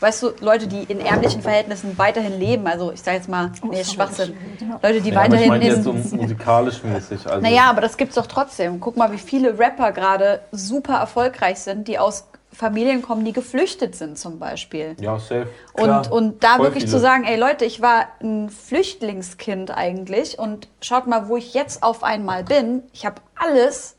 [0.00, 3.66] weißt du, Leute, die in ärmlichen Verhältnissen weiterhin leben, also ich sage jetzt mal, oh,
[3.66, 4.34] nee, ist Schwachsinn.
[4.82, 7.26] Leute, die ja, weiterhin ich meine jetzt so musikalisch mäßig.
[7.26, 7.42] Also.
[7.42, 8.80] Naja, aber das gibt's doch trotzdem.
[8.80, 12.24] Guck mal, wie viele Rapper gerade super erfolgreich sind, die aus
[12.56, 14.96] Familien kommen, die geflüchtet sind zum Beispiel.
[14.98, 15.48] Ja, safe.
[15.74, 16.94] Und, und da Voll wirklich viele.
[16.94, 21.82] zu sagen, ey Leute, ich war ein Flüchtlingskind eigentlich und schaut mal, wo ich jetzt
[21.82, 22.82] auf einmal bin.
[22.94, 23.96] Ich habe alles.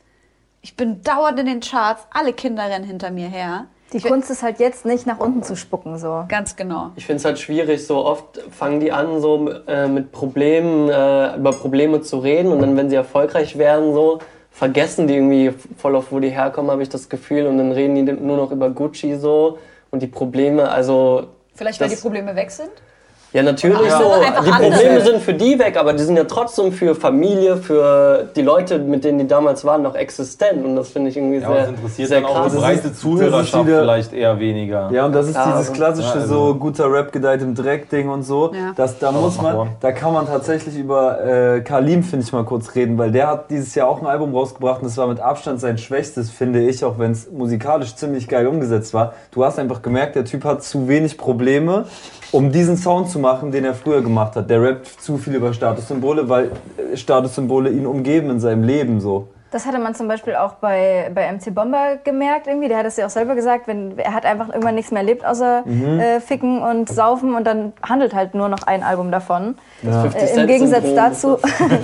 [0.64, 2.08] Ich bin dauernd in den Charts.
[2.12, 3.68] Alle Kinder rennen hinter mir her.
[3.94, 6.26] Die Kunst ist halt jetzt nicht nach unten zu spucken, so.
[6.28, 6.92] Ganz genau.
[6.96, 11.36] Ich finde es halt schwierig, so oft fangen die an, so äh, mit Problemen, äh,
[11.38, 14.20] über Probleme zu reden und dann, wenn sie erfolgreich werden, so,
[14.58, 17.46] vergessen die irgendwie voll auf, wo die herkommen, habe ich das Gefühl.
[17.46, 19.60] Und dann reden die nur noch über Gucci so
[19.92, 21.28] und die Probleme, also.
[21.54, 22.72] Vielleicht, weil die Probleme weg sind?
[23.34, 24.14] Ja, natürlich so.
[24.46, 28.42] Die Probleme sind für die weg, aber die sind ja trotzdem für Familie, für die
[28.42, 30.64] Leute, mit denen die damals waren, noch existent.
[30.64, 32.38] Und das finde ich irgendwie ja, sehr, das interessiert sehr dann krass.
[32.38, 34.90] auch eine breite Zuhörerschaft vielleicht eher weniger.
[34.92, 38.10] Ja, und das ist ja, dieses klassische ja, also so guter Rap gedeiht im Dreck-Ding
[38.10, 38.54] und so.
[38.54, 38.72] Ja.
[38.76, 42.76] Das, da muss man, da kann man tatsächlich über äh, Kalim, finde ich mal kurz
[42.76, 45.60] reden, weil der hat dieses Jahr auch ein Album rausgebracht und das war mit Abstand
[45.60, 49.14] sein schwächstes, finde ich, auch wenn es musikalisch ziemlich geil umgesetzt war.
[49.32, 51.86] Du hast einfach gemerkt, der Typ hat zu wenig Probleme
[52.32, 54.50] um diesen Sound zu machen, den er früher gemacht hat.
[54.50, 59.28] Der rappt zu viel über Statussymbole, weil äh, Statussymbole ihn umgeben in seinem Leben so.
[59.52, 62.68] Das hatte man zum Beispiel auch bei, bei MC Bomber gemerkt irgendwie.
[62.68, 65.26] Der hat es ja auch selber gesagt, wenn, er hat einfach irgendwann nichts mehr erlebt
[65.26, 66.00] außer mhm.
[66.00, 69.56] äh, Ficken und Saufen und dann handelt halt nur noch ein Album davon.
[69.84, 70.06] Ja.
[70.06, 71.38] Äh, Im Gegensatz dazu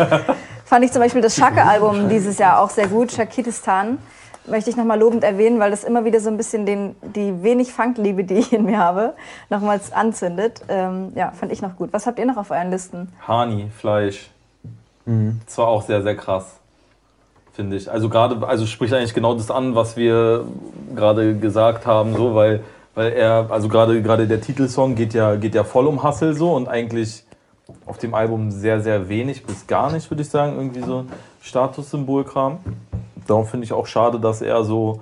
[0.65, 3.97] fand ich zum Beispiel das Schacke-Album dieses Jahr auch sehr gut, Shakitistan
[4.45, 7.71] möchte ich nochmal lobend erwähnen, weil das immer wieder so ein bisschen den, die wenig
[7.71, 9.13] Funkliebe, die ich in mir habe,
[9.49, 10.61] nochmals anzündet.
[10.67, 11.89] Ähm, ja, fand ich noch gut.
[11.93, 13.09] Was habt ihr noch auf euren Listen?
[13.27, 14.29] Hani, Fleisch.
[15.05, 15.39] Mhm.
[15.45, 16.59] Das war auch sehr, sehr krass,
[17.53, 17.89] finde ich.
[17.89, 20.45] Also gerade, also spricht eigentlich genau das an, was wir
[20.95, 22.61] gerade gesagt haben, so, weil,
[22.95, 26.53] weil er, also gerade, gerade der Titelsong geht ja, geht ja voll um Hustle so
[26.53, 27.23] und eigentlich
[27.85, 31.05] auf dem Album sehr, sehr wenig bis gar nicht, würde ich sagen, irgendwie so
[31.41, 32.59] Statussymbolkram
[33.27, 35.01] darum finde ich auch schade, dass er so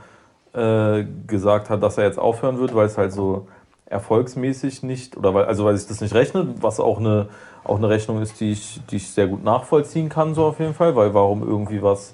[0.53, 3.47] äh, gesagt hat, dass er jetzt aufhören wird, weil es halt so
[3.85, 7.27] erfolgsmäßig nicht, oder weil, also weil sich das nicht rechnet, was auch eine,
[7.63, 10.73] auch eine Rechnung ist, die ich, die ich sehr gut nachvollziehen kann, so auf jeden
[10.73, 12.13] Fall, weil warum irgendwie was,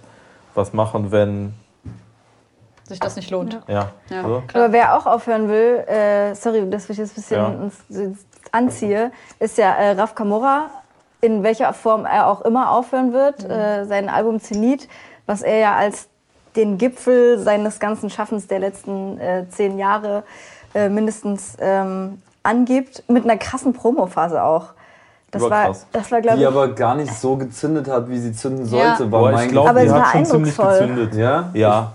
[0.56, 1.54] was machen, wenn
[2.84, 3.60] sich das nicht lohnt.
[3.68, 3.92] Ja.
[4.10, 4.24] ja.
[4.24, 4.44] Also.
[4.54, 8.12] Aber wer auch aufhören will, äh, sorry, dass ich jetzt ein bisschen ja.
[8.52, 10.70] anziehe, ist ja äh, Raf Kamora,
[11.22, 13.44] in welcher Form er auch immer aufhören wird.
[13.44, 13.52] Mhm.
[13.52, 14.88] Äh, sein Album Zenit,
[15.28, 16.08] was er ja als
[16.56, 20.24] den Gipfel seines ganzen Schaffens der letzten äh, zehn Jahre
[20.74, 24.70] äh, mindestens ähm, angibt, mit einer krassen Promophase auch.
[25.30, 26.42] Das war, das war, glaube ich.
[26.42, 29.04] Die aber gar nicht so gezündet hat, wie sie zünden sollte.
[29.04, 29.12] Ja.
[29.12, 31.16] War ich glaube, die hat schon ziemlich gezündet.
[31.16, 31.50] Ja?
[31.54, 31.92] Ja.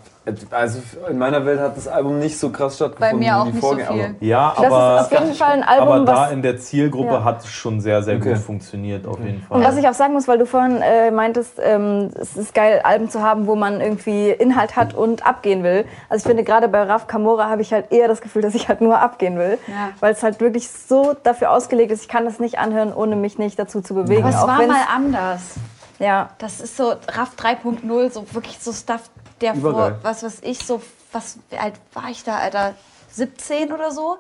[0.53, 0.79] Also
[1.11, 3.57] in meiner Welt hat das Album nicht so krass stattgefunden Bei mir auch wie die
[3.57, 3.89] nicht Vorgänger.
[3.89, 4.15] So viel.
[4.21, 7.25] Ja, aber, das ist auf jeden Fall ein Album, aber da in der Zielgruppe ja.
[7.25, 8.35] hat es schon sehr, sehr okay.
[8.35, 9.59] gut funktioniert, auf jeden Fall.
[9.59, 12.83] Und was ich auch sagen muss, weil du vorhin äh, meintest, ähm, es ist geil,
[12.85, 15.87] Alben zu haben, wo man irgendwie Inhalt hat und abgehen will.
[16.09, 18.69] Also ich finde, gerade bei Raf Kamora habe ich halt eher das Gefühl, dass ich
[18.69, 19.59] halt nur abgehen will.
[19.67, 19.91] Ja.
[19.99, 23.39] Weil es halt wirklich so dafür ausgelegt ist, ich kann das nicht anhören, ohne mich
[23.39, 24.23] nicht dazu zu bewegen.
[24.23, 25.55] Aber es war mal anders.
[25.99, 26.31] Ja.
[26.39, 29.11] Das ist so Raff 3.0, so wirklich so Stuff,
[29.43, 29.93] der Übergeil.
[29.93, 30.81] vor, was weiß ich, so,
[31.13, 32.75] was alt war ich da, Alter,
[33.11, 34.17] 17 oder so.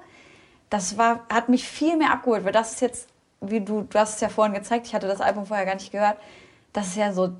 [0.70, 3.08] Das war, hat mich viel mehr abgeholt, weil das ist jetzt,
[3.40, 5.92] wie du, du hast es ja vorhin gezeigt, ich hatte das Album vorher gar nicht
[5.92, 6.16] gehört,
[6.72, 7.30] das ist ja so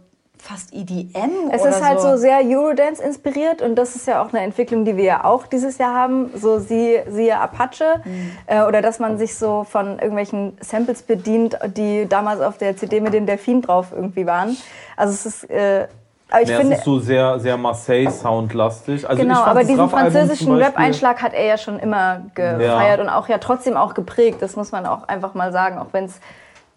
[0.43, 2.11] fast EDM Es ist halt so.
[2.11, 5.47] so sehr Eurodance inspiriert und das ist ja auch eine Entwicklung, die wir ja auch
[5.47, 8.33] dieses Jahr haben, so sie, siehe Apache mhm.
[8.47, 13.01] äh, oder dass man sich so von irgendwelchen Samples bedient, die damals auf der CD
[13.01, 14.57] mit dem Delfin drauf irgendwie waren.
[14.97, 15.87] Also es ist äh,
[16.33, 19.07] aber ich ja, finde, es ist so sehr, sehr Marseille-Sound-lastig.
[19.07, 23.05] Also genau, aber diesen französischen Rap-Einschlag hat er ja schon immer gefeiert ja.
[23.05, 24.41] und auch ja trotzdem auch geprägt.
[24.41, 26.21] Das muss man auch einfach mal sagen, auch wenn es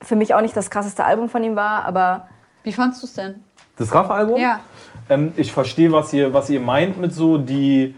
[0.02, 2.28] für mich auch nicht das krasseste Album von ihm war, aber...
[2.64, 3.36] Wie fandest du es denn?
[3.78, 4.42] Das Raff-Album?
[4.42, 4.60] Ja.
[5.10, 7.96] Ähm, ich verstehe, was ihr, was ihr meint mit so die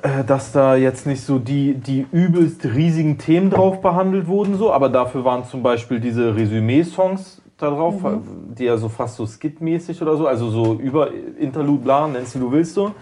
[0.00, 4.72] äh, dass da jetzt nicht so die, die übelst riesigen Themen drauf behandelt wurden, so,
[4.72, 8.54] aber dafür waren zum Beispiel diese Resümee-Songs da drauf, mhm.
[8.58, 12.40] die ja so fast so skitmäßig oder so, also so über Interlude, bla, nennst du,
[12.40, 12.92] du willst so.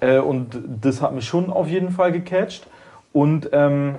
[0.00, 2.66] Äh, und das hat mich schon auf jeden Fall gecatcht.
[3.12, 3.96] Und ähm,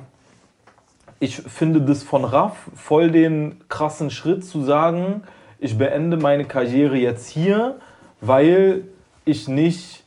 [1.19, 5.23] ich finde das von Raff voll den krassen Schritt zu sagen,
[5.59, 7.77] ich beende meine Karriere jetzt hier,
[8.21, 8.83] weil
[9.23, 10.03] ich nicht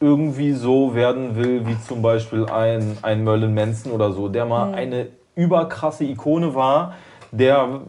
[0.00, 4.68] irgendwie so werden will wie zum Beispiel ein, ein Merlin Manson oder so, der mal
[4.68, 4.74] mhm.
[4.74, 6.94] eine überkrasse Ikone war,
[7.30, 7.82] der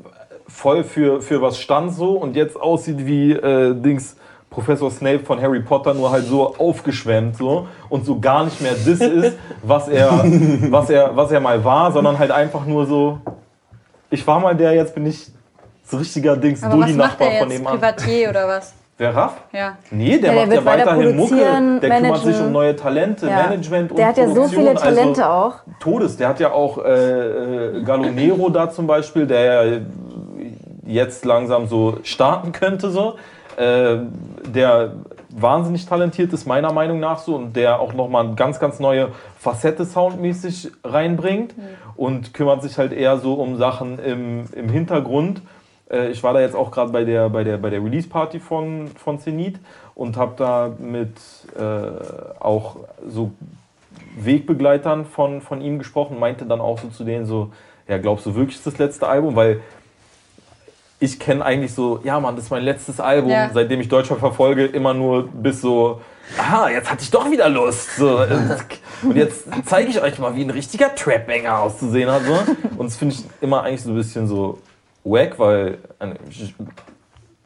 [0.48, 4.16] voll für, für was stand so und jetzt aussieht wie äh, Dings
[4.50, 8.74] Professor Snape von Harry Potter, nur halt so aufgeschwemmt so und so gar nicht mehr
[8.74, 10.24] das ist, was er,
[10.70, 13.20] was er, was er mal war, sondern halt einfach nur so,
[14.10, 15.32] ich war mal der, jetzt bin ich
[15.86, 18.74] so richtiger Dings, Dulli-Nachbar von dem Privatier oder was?
[18.96, 19.42] Wer Raff?
[19.52, 19.78] Ja.
[19.90, 21.36] Nee, der, ja, der macht ja weiterhin Mucke.
[21.36, 21.90] Der managen.
[21.90, 23.44] kümmert sich um neue Talente, ja.
[23.44, 25.56] Management und Der hat ja so viele Talente also, auch.
[25.80, 26.16] Todes.
[26.16, 29.80] Der hat ja auch äh, äh Galonero da zum Beispiel, der ja
[30.86, 33.16] jetzt langsam so starten könnte, so,
[33.58, 33.98] äh,
[34.46, 34.94] der
[35.30, 39.10] wahnsinnig talentiert ist, meiner Meinung nach so, und der auch nochmal eine ganz, ganz neue
[39.40, 41.64] Facette soundmäßig reinbringt mhm.
[41.96, 45.42] und kümmert sich halt eher so um Sachen im, im Hintergrund.
[45.90, 48.88] Äh, ich war da jetzt auch gerade bei der, bei der, bei der Release-Party von,
[48.88, 49.60] von Zenit
[49.96, 51.18] und habe da mit
[51.58, 52.78] äh, auch
[53.08, 53.32] so
[54.18, 57.52] Wegbegleitern von, von ihm gesprochen, meinte dann auch so zu denen so,
[57.88, 59.36] ja, glaubst du wirklich, ist das letzte Album?
[59.36, 59.62] Weil
[61.04, 63.50] ich kenne eigentlich so, ja Mann, das ist mein letztes Album, ja.
[63.54, 66.00] seitdem ich Deutschland verfolge, immer nur bis so,
[66.38, 67.98] aha, jetzt hatte ich doch wieder Lust.
[67.98, 68.20] So.
[69.04, 72.22] Und jetzt zeige ich euch mal, wie ein richtiger Trap-Banger auszusehen hat.
[72.24, 72.34] So.
[72.78, 74.60] Und das finde ich immer eigentlich so ein bisschen so
[75.04, 75.80] wack, weil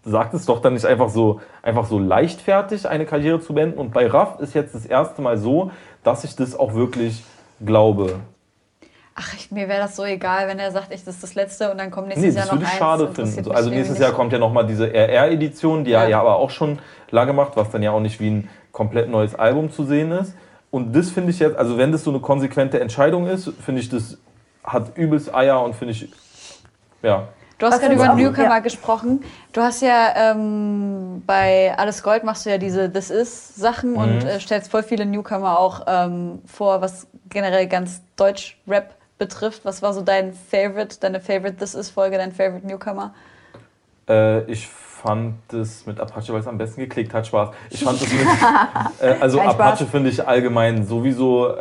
[0.06, 3.80] sagt es doch dann nicht einfach so, einfach so leichtfertig, eine Karriere zu beenden.
[3.80, 5.72] Und bei Raff ist jetzt das erste Mal so,
[6.04, 7.24] dass ich das auch wirklich
[7.66, 8.20] glaube.
[9.20, 11.72] Ach, ich, mir wäre das so egal, wenn er sagt, ich, das ist das letzte
[11.72, 12.62] und dann kommt nächstes nee, Jahr noch eins.
[12.62, 13.52] das würde ich schade finden.
[13.52, 16.04] Also nächstes Jahr kommt ja nochmal diese RR-Edition, die ja.
[16.04, 16.78] er ja aber auch schon
[17.10, 20.36] lange macht, was dann ja auch nicht wie ein komplett neues Album zu sehen ist.
[20.70, 23.90] Und das finde ich jetzt, also wenn das so eine konsequente Entscheidung ist, finde ich,
[23.90, 24.20] das
[24.64, 26.10] hat übelst Eier und finde ich,
[27.02, 27.30] ja.
[27.58, 28.60] Du hast gerade über Newcomer ja.
[28.60, 29.24] gesprochen.
[29.52, 33.98] Du hast ja ähm, bei Alles Gold machst du ja diese This Is Sachen mhm.
[33.98, 39.66] und äh, stellst voll viele Newcomer auch ähm, vor, was generell ganz Deutsch Rap betrifft.
[39.66, 43.14] Was war so dein Favorite, deine Favorite This Is-Folge, dein Favorite Newcomer?
[44.08, 47.50] Äh, ich fand das mit Apache, weil es am besten geklickt hat, Spaß.
[47.70, 48.22] Ich fand das mit,
[49.02, 51.54] äh, also Kein Apache finde ich allgemein sowieso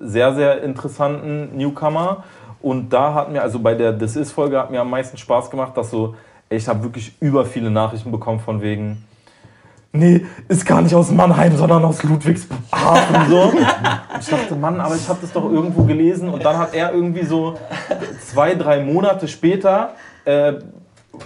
[0.00, 2.24] sehr, sehr interessanten Newcomer.
[2.60, 5.76] Und da hat mir, also bei der This Is-Folge hat mir am meisten Spaß gemacht,
[5.76, 6.16] dass so,
[6.48, 9.04] ich habe wirklich über viele Nachrichten bekommen von wegen,
[9.92, 13.28] nee, ist gar nicht aus Mannheim, sondern aus Ludwigshafen.
[13.28, 13.52] So.
[14.20, 16.28] ich dachte, Mann, aber ich habe das doch irgendwo gelesen.
[16.28, 17.54] Und dann hat er irgendwie so
[18.24, 20.54] zwei, drei Monate später, äh,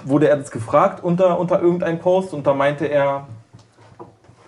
[0.04, 3.26] wurde er das gefragt unter, unter irgendeinem Post und da meinte er,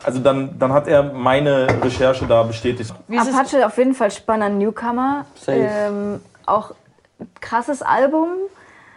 [0.02, 2.94] also dann, dann hat er meine Recherche da bestätigt.
[3.10, 5.26] Apache auf jeden Fall spannender Newcomer.
[5.48, 6.72] Ähm, auch
[7.40, 8.28] krasses Album.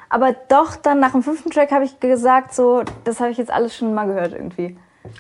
[0.10, 3.52] Aber doch dann nach dem fünften Track habe ich gesagt, so, das habe ich jetzt
[3.52, 4.78] alles schon mal gehört irgendwie.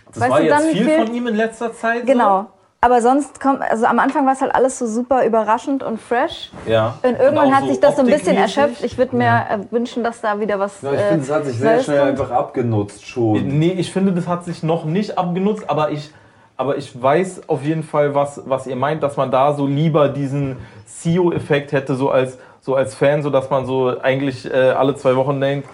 [0.07, 2.05] Das weißt war jetzt viel, viel von ihm in letzter Zeit?
[2.05, 2.41] Genau.
[2.41, 2.47] So?
[2.79, 6.51] Aber sonst kommt, also am Anfang war es halt alles so super überraschend und fresh.
[6.67, 6.97] Ja.
[7.01, 8.83] Und irgendwann und hat so sich das so ein bisschen erschöpft.
[8.83, 9.59] Ich würde mir ja.
[9.71, 10.83] wünschen, dass da wieder was.
[10.83, 12.09] Ja, ich äh, finde, es hat sich sehr schnell kommt.
[12.11, 13.47] einfach abgenutzt schon.
[13.47, 16.11] Nee, ich finde, das hat sich noch nicht abgenutzt, aber ich,
[16.55, 20.09] aber ich weiß auf jeden Fall, was, was ihr meint, dass man da so lieber
[20.09, 24.95] diesen CEO-Effekt hätte, so als, so als Fan, so dass man so eigentlich äh, alle
[24.95, 25.67] zwei Wochen denkt,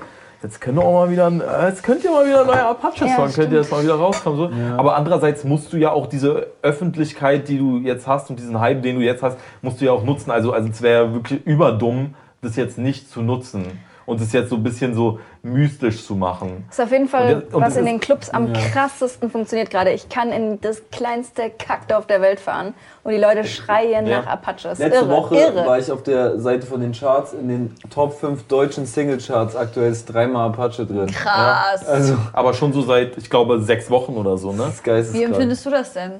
[0.43, 3.07] jetzt könnt ihr auch mal wieder, äh, jetzt könnt ihr mal wieder ein neuer Apache-Song,
[3.07, 4.37] ja, könnt ihr jetzt mal wieder rauskommen.
[4.37, 4.49] So.
[4.49, 4.77] Ja.
[4.77, 8.81] Aber andererseits musst du ja auch diese Öffentlichkeit, die du jetzt hast und diesen Hype,
[8.81, 10.31] den du jetzt hast, musst du ja auch nutzen.
[10.31, 14.55] Also, also es wäre wirklich überdumm, das jetzt nicht zu nutzen und es jetzt so
[14.55, 16.65] ein bisschen so mystisch zu machen.
[16.67, 18.59] Das ist auf jeden Fall, und, und was in den Clubs am ja.
[18.71, 19.91] krassesten funktioniert gerade.
[19.91, 22.73] Ich kann in das kleinste Kackdorf der Welt fahren
[23.03, 24.21] und die Leute schreien ja.
[24.21, 24.79] nach Apaches.
[24.79, 25.65] Letzte irre, Woche irre.
[25.65, 29.55] war ich auf der Seite von den Charts, in den Top 5 deutschen Single-Charts.
[29.55, 31.07] Aktuell ist dreimal Apache drin.
[31.07, 31.83] Krass.
[31.83, 34.71] Ja, also, Aber schon so seit, ich glaube, sechs Wochen oder so, ne?
[34.85, 36.11] Das Wie empfindest du das denn?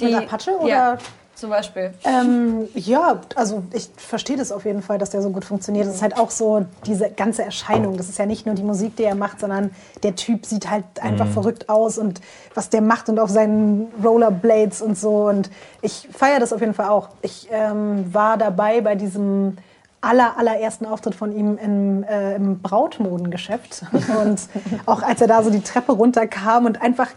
[0.00, 0.98] Die, Mit Apache oder
[1.38, 1.92] zum Beispiel?
[2.04, 5.86] Ähm, ja, also ich verstehe das auf jeden Fall, dass der so gut funktioniert.
[5.86, 7.96] Es ist halt auch so diese ganze Erscheinung.
[7.96, 9.70] Das ist ja nicht nur die Musik, die er macht, sondern
[10.02, 11.32] der Typ sieht halt einfach mhm.
[11.32, 12.20] verrückt aus und
[12.54, 15.28] was der macht und auf seinen Rollerblades und so.
[15.28, 17.10] Und ich feiere das auf jeden Fall auch.
[17.22, 19.56] Ich ähm, war dabei bei diesem
[20.00, 23.84] aller, allerersten Auftritt von ihm im, äh, im Brautmodengeschäft.
[24.22, 24.40] Und
[24.86, 27.08] auch als er da so die Treppe runterkam und einfach,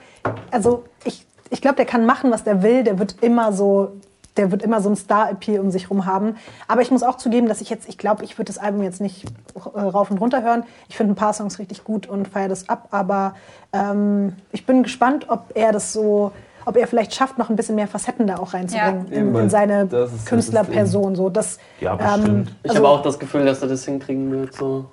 [0.49, 2.83] also ich, ich glaube, der kann machen, was der will.
[2.83, 3.91] Der wird immer so
[4.37, 6.35] der wird immer so ein Star-Appeal um sich herum haben.
[6.67, 9.01] Aber ich muss auch zugeben, dass ich jetzt, ich glaube, ich würde das Album jetzt
[9.01, 9.25] nicht
[9.55, 10.63] äh, rauf und runter hören.
[10.89, 12.87] Ich finde ein paar Songs richtig gut und feiere das ab.
[12.91, 13.35] Aber
[13.73, 16.31] ähm, ich bin gespannt, ob er das so
[16.63, 19.17] ob er vielleicht schafft, noch ein bisschen mehr Facetten da auch reinzubringen ja.
[19.17, 19.87] in, in, seine
[20.25, 21.15] Künstlerperson.
[21.15, 22.27] So, das, ja, bestimmt.
[22.27, 24.53] Ähm, also, ich habe auch das Gefühl, dass er das hinkriegen wird.
[24.53, 24.85] So.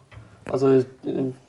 [0.50, 0.82] Also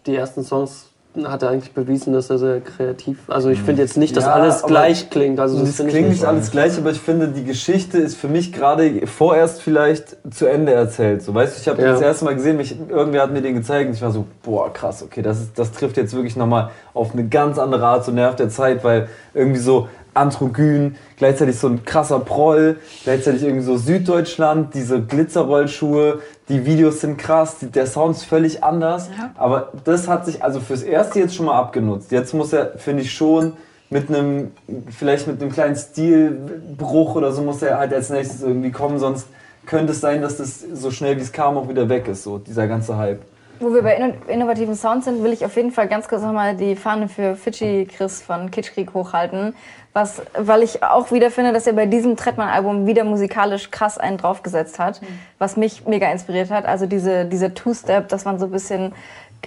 [0.06, 0.90] die ersten Songs
[1.28, 3.18] hat er eigentlich bewiesen, dass er sehr kreativ.
[3.28, 5.40] Also ich finde jetzt nicht, dass ja, alles gleich klingt.
[5.40, 8.54] Also das, das klingt nicht alles gleich, aber ich finde, die Geschichte ist für mich
[8.54, 11.22] gerade vorerst vielleicht zu Ende erzählt.
[11.22, 11.92] So, weißt du, ich habe ja.
[11.92, 14.72] das erste Mal gesehen, mich, irgendwer hat mir den gezeigt und ich war so, boah,
[14.72, 18.12] krass, okay, das, ist, das trifft jetzt wirklich nochmal auf eine ganz andere Art so
[18.12, 19.88] Nerv der Zeit, weil irgendwie so
[20.20, 27.18] androgyn, gleichzeitig so ein krasser Proll, gleichzeitig irgendwie so Süddeutschland, diese Glitzerrollschuhe, die Videos sind
[27.18, 29.10] krass, der Sound ist völlig anders.
[29.18, 29.32] Ja.
[29.36, 32.12] Aber das hat sich also fürs Erste jetzt schon mal abgenutzt.
[32.12, 33.54] Jetzt muss er, finde ich schon,
[33.90, 34.52] mit einem,
[34.96, 39.28] vielleicht mit einem kleinen Stilbruch oder so muss er halt als nächstes irgendwie kommen, sonst
[39.66, 42.38] könnte es sein, dass das so schnell wie es kam auch wieder weg ist, so
[42.38, 43.22] dieser ganze Hype.
[43.60, 43.96] Wo wir bei
[44.28, 47.86] innovativen Sounds sind, will ich auf jeden Fall ganz kurz nochmal die Fahne für Fidschi
[47.86, 49.54] Chris von Kitschkrieg hochhalten.
[49.92, 54.18] Was, weil ich auch wieder finde, dass er bei diesem Trettmann-Album wieder musikalisch krass einen
[54.18, 55.08] draufgesetzt hat, mhm.
[55.40, 56.66] was mich mega inspiriert hat.
[56.66, 58.94] Also diese, diese Two-Step, dass man so ein bisschen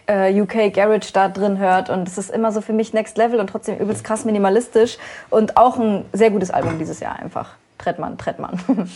[0.06, 3.40] äh, UK Garage da drin hört und es ist immer so für mich Next Level
[3.40, 4.98] und trotzdem übelst krass minimalistisch
[5.30, 7.54] und auch ein sehr gutes Album dieses Jahr einfach.
[7.78, 8.58] Trettmann, Trettmann.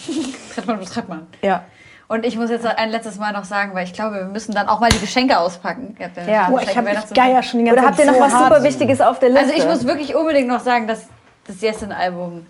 [0.54, 1.26] Trettmann Trettmann.
[1.42, 1.64] Ja.
[2.08, 4.68] Und ich muss jetzt ein letztes Mal noch sagen, weil ich glaube, wir müssen dann
[4.68, 5.96] auch mal die Geschenke auspacken.
[6.28, 9.00] Ja, oh, ich habe Geier schon die ganze Oder habt ihr noch was super Wichtiges
[9.00, 9.46] auf der Liste?
[9.46, 11.06] Also ich muss wirklich unbedingt noch sagen, dass
[11.46, 12.46] das Jessin-Album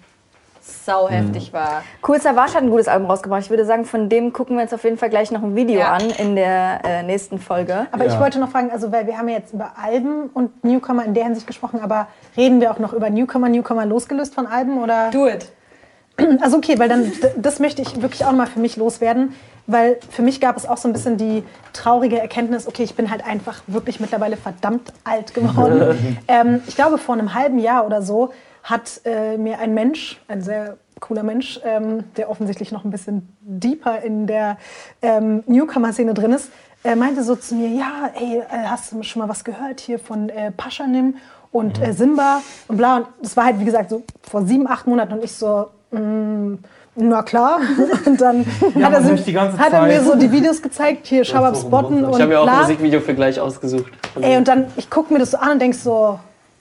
[0.61, 1.57] sau heftig mhm.
[1.57, 1.82] war.
[2.07, 3.42] Cool Savage hat ein gutes Album rausgebracht.
[3.42, 5.80] Ich würde sagen, von dem gucken wir jetzt auf jeden Fall gleich noch ein Video
[5.80, 5.92] ja.
[5.92, 7.86] an in der äh, nächsten Folge.
[7.92, 8.12] Aber ja.
[8.12, 11.14] ich wollte noch fragen, also weil wir haben ja jetzt über Alben und Newcomer in
[11.14, 15.11] der Hinsicht gesprochen, aber reden wir auch noch über Newcomer, Newcomer losgelöst von Alben oder?
[15.11, 15.52] Do it.
[16.40, 19.34] Also okay, weil dann das möchte ich wirklich auch mal für mich loswerden,
[19.66, 21.42] weil für mich gab es auch so ein bisschen die
[21.72, 26.18] traurige Erkenntnis, okay, ich bin halt einfach wirklich mittlerweile verdammt alt geworden.
[26.28, 30.42] ähm, ich glaube vor einem halben Jahr oder so hat äh, mir ein Mensch, ein
[30.42, 34.56] sehr cooler Mensch, ähm, der offensichtlich noch ein bisschen deeper in der
[35.02, 36.50] ähm, Newcomer-Szene drin ist,
[36.82, 39.98] äh, meinte so zu mir, ja, ey, äh, hast du schon mal was gehört hier
[39.98, 41.16] von äh, Paschanim
[41.52, 42.98] und äh, Simba und bla.
[42.98, 46.59] Und das war halt, wie gesagt, so vor sieben, acht Monaten und ich so, mm,
[46.97, 47.61] na klar.
[48.07, 51.45] Und dann ja, hat, er, so, hat er, mir so die Videos gezeigt, hier, schau
[51.45, 53.93] ab Spotten und Ich habe mir auch ein Musikvideo für gleich ausgesucht.
[54.20, 56.18] Ey, und dann, ich gucke mir das so an und denk so,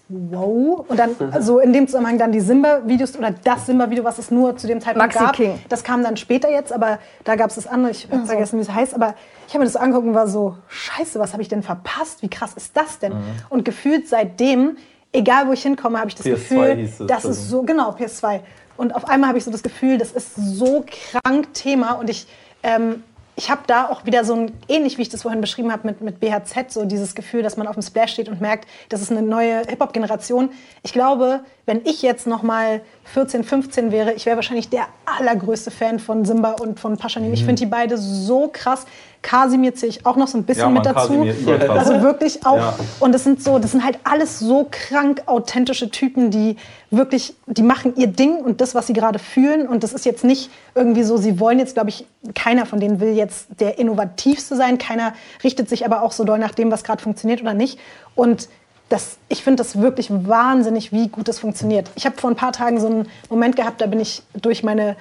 [0.10, 0.86] wow.
[0.90, 4.58] Und dann so in dem Zusammenhang dann die Simba-Videos oder das Simba-Video, was es nur
[4.58, 5.36] zu dem Zeitpunkt Maxi gab.
[5.36, 5.60] King.
[5.70, 7.92] Das kam dann später jetzt, aber da gab es das andere.
[7.92, 8.26] Ich habe mhm.
[8.26, 8.94] vergessen, wie es heißt.
[8.94, 9.16] Aber
[9.48, 12.22] ich habe mir das so angeguckt und war so, scheiße, was habe ich denn verpasst?
[12.22, 13.14] Wie krass ist das denn?
[13.14, 13.24] Mhm.
[13.50, 14.76] Und gefühlt seitdem
[15.16, 17.92] egal wo ich hinkomme, habe ich das PS2 Gefühl, hieß es, das ist so, genau,
[17.92, 18.42] PS2.
[18.78, 22.28] Und auf einmal habe ich so das Gefühl, das ist so krank Thema und ich,
[22.64, 23.04] ähm,
[23.38, 26.02] ich habe da auch wieder so ein, ähnlich wie ich das vorhin beschrieben habe mit,
[26.02, 29.12] mit BHZ, so dieses Gefühl, dass man auf dem Splash steht und merkt, das ist
[29.12, 30.50] eine neue Hip-Hop-Generation.
[30.84, 35.72] Ich glaube, wenn ich jetzt noch mal 14, 15 wäre, ich wäre wahrscheinlich der allergrößte
[35.72, 37.30] Fan von Simba und von Paschanim.
[37.30, 37.34] Mhm.
[37.34, 38.86] Ich finde die beide so krass.
[39.26, 41.26] Kasimir zähle ich auch noch so ein bisschen ja, mit dazu.
[41.68, 42.58] Also wirklich auch.
[42.58, 42.76] Ja.
[43.00, 46.58] Und das sind so, das sind halt alles so krank authentische Typen, die
[46.92, 49.68] wirklich, die machen ihr Ding und das, was sie gerade fühlen.
[49.68, 52.06] Und das ist jetzt nicht irgendwie so, sie wollen jetzt, glaube ich,
[52.36, 54.78] keiner von denen will jetzt der innovativste sein.
[54.78, 55.14] Keiner
[55.44, 57.80] richtet sich aber auch so doll nach dem, was gerade funktioniert oder nicht.
[58.14, 58.48] Und
[58.90, 61.90] das, ich finde das wirklich wahnsinnig, wie gut das funktioniert.
[61.96, 64.96] Ich habe vor ein paar Tagen so einen Moment gehabt, da bin ich durch meine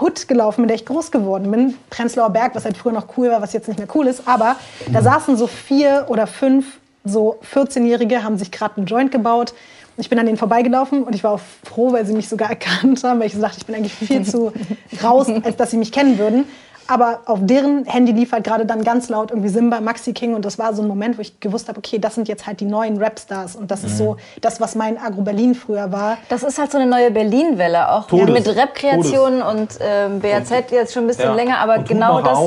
[0.00, 1.74] Hut gelaufen, in der ich groß geworden bin.
[1.90, 4.26] Prenzlauer Berg, was halt früher noch cool war, was jetzt nicht mehr cool ist.
[4.26, 4.56] Aber
[4.92, 9.54] da saßen so vier oder fünf so 14-Jährige, haben sich gerade einen Joint gebaut.
[9.96, 13.02] Ich bin an denen vorbeigelaufen und ich war auch froh, weil sie mich sogar erkannt
[13.04, 14.52] haben, weil ich gesagt ich bin eigentlich viel zu
[15.02, 16.44] raus, als dass sie mich kennen würden.
[16.88, 20.44] Aber auf deren Handy lief halt gerade dann ganz laut irgendwie Simba, Maxi King und
[20.44, 22.64] das war so ein Moment, wo ich gewusst habe, okay, das sind jetzt halt die
[22.64, 23.88] neuen Rapstars und das mhm.
[23.88, 26.18] ist so das, was mein Agro Berlin früher war.
[26.28, 28.28] Das ist halt so eine neue Berlin-Welle auch Todes.
[28.28, 31.34] Ja, mit Rap-Kreationen und ähm, BAZ jetzt schon ein bisschen ja.
[31.34, 32.38] länger, aber und genau das.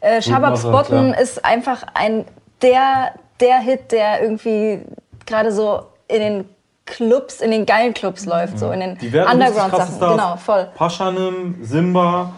[0.00, 2.26] Äh, Shabab Spotten ist einfach ein
[2.62, 4.80] der, der Hit, der irgendwie
[5.24, 6.44] gerade so in den
[6.84, 8.58] Clubs, in den geilen Clubs läuft, mhm.
[8.58, 9.98] so in den Underground-Sachen.
[9.98, 10.68] Genau, voll.
[10.76, 12.32] Paschanim, Simba,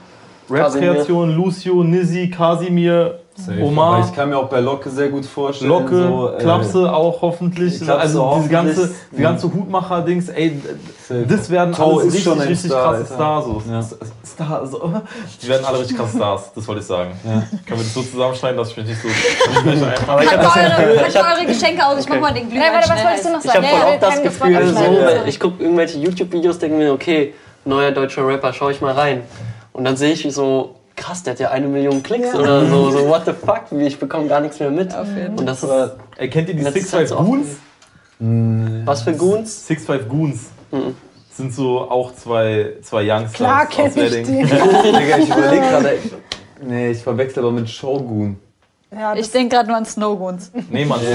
[0.51, 3.63] Rap-Kreation, Lucio, Nizzy, Casimir, Safe.
[3.63, 4.05] Omar.
[4.05, 5.71] Ich kann mir auch bei Locke sehr gut vorstellen.
[5.71, 7.77] Locke, so, äh, Klapse auch hoffentlich.
[7.77, 10.61] Klapse also auch diese ganze, die ganze Hutmacher-Dings, ey,
[11.07, 11.25] Safe.
[11.25, 13.45] das werden Tau alles richtig, richtig krasse Stars.
[13.45, 13.63] So.
[13.71, 13.83] Ja.
[14.27, 14.93] Star, so.
[15.41, 17.13] Die werden alle richtig krasse Stars, das wollte ich sagen.
[17.25, 17.31] Ja.
[17.31, 19.09] Können wir das so zusammenschneiden, dass ich mich nicht so...
[20.09, 22.15] Aber ich packt eure, eure Geschenke aus, ich okay.
[22.15, 23.65] mach mal den Glühwein warte, was wolltest du noch sagen?
[23.65, 27.35] Ich habe auch das Gefühl, so, ich gucke irgendwelche YouTube-Videos, denke mir, okay,
[27.65, 29.23] neuer deutscher Rapper, schau ich mal rein.
[29.79, 32.39] Und dann sehe ich so, krass, der hat ja eine Million Klicks ja.
[32.41, 34.93] oder so, so, what the fuck, ich bekomme gar nichts mehr mit.
[35.37, 35.71] Und das ist,
[36.17, 37.47] Ey, kennt ihr die Six Five Goons?
[38.85, 39.69] Was für Goons?
[39.69, 40.51] Six Five Goons.
[40.73, 40.97] Mhm.
[41.31, 44.41] Sind so auch zwei, zwei Youngsters Klar kenn ich die.
[44.41, 45.99] ich überlege gerade,
[46.61, 48.41] nee, ich verwechsel aber mit Shogun.
[48.91, 50.51] Ja, ich denke gerade nur an Snowgoons.
[50.71, 51.11] Nee, man, ja,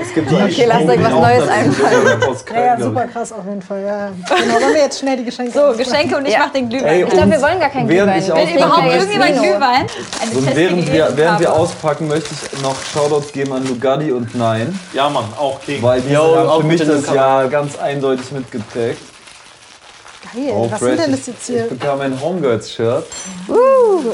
[0.00, 2.22] es gibt die Okay, lasst euch was Neues einfallen.
[2.54, 3.82] Ja, ja, super krass auf jeden Fall.
[3.82, 4.08] Ja.
[4.08, 6.40] Genau, wollen wir jetzt schnell die Geschenke So, Geschenke und ich ja.
[6.40, 6.88] mach den Glühwein.
[6.88, 8.18] Ey, ich glaube, wir wollen gar keinen Glühwein.
[8.18, 9.86] Ich will überhaupt irgendjemand Glühwein?
[10.34, 14.78] Und während wir, während wir auspacken, möchte ich noch Shoutouts geben an Lugatti und Nein.
[14.94, 15.82] Ja, Mann, auch King.
[15.82, 19.07] Weil die haben für mich das Jahr ganz eindeutig mitgeprägt.
[20.34, 21.64] Geil, oh, was sind denn das jetzt hier?
[21.64, 23.06] Ich bekam ein Homegirls-Shirt.
[23.48, 23.54] Uh,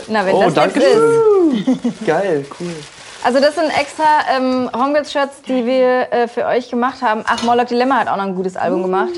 [0.08, 0.80] na, wenn oh, das danke.
[0.80, 2.06] ist.
[2.06, 2.74] Geil, cool.
[3.22, 4.04] Also das sind extra
[4.36, 7.22] ähm, Homegirls-Shirts, die wir äh, für euch gemacht haben.
[7.26, 9.12] Ach, Morlock Dilemma hat auch noch ein gutes Album gemacht.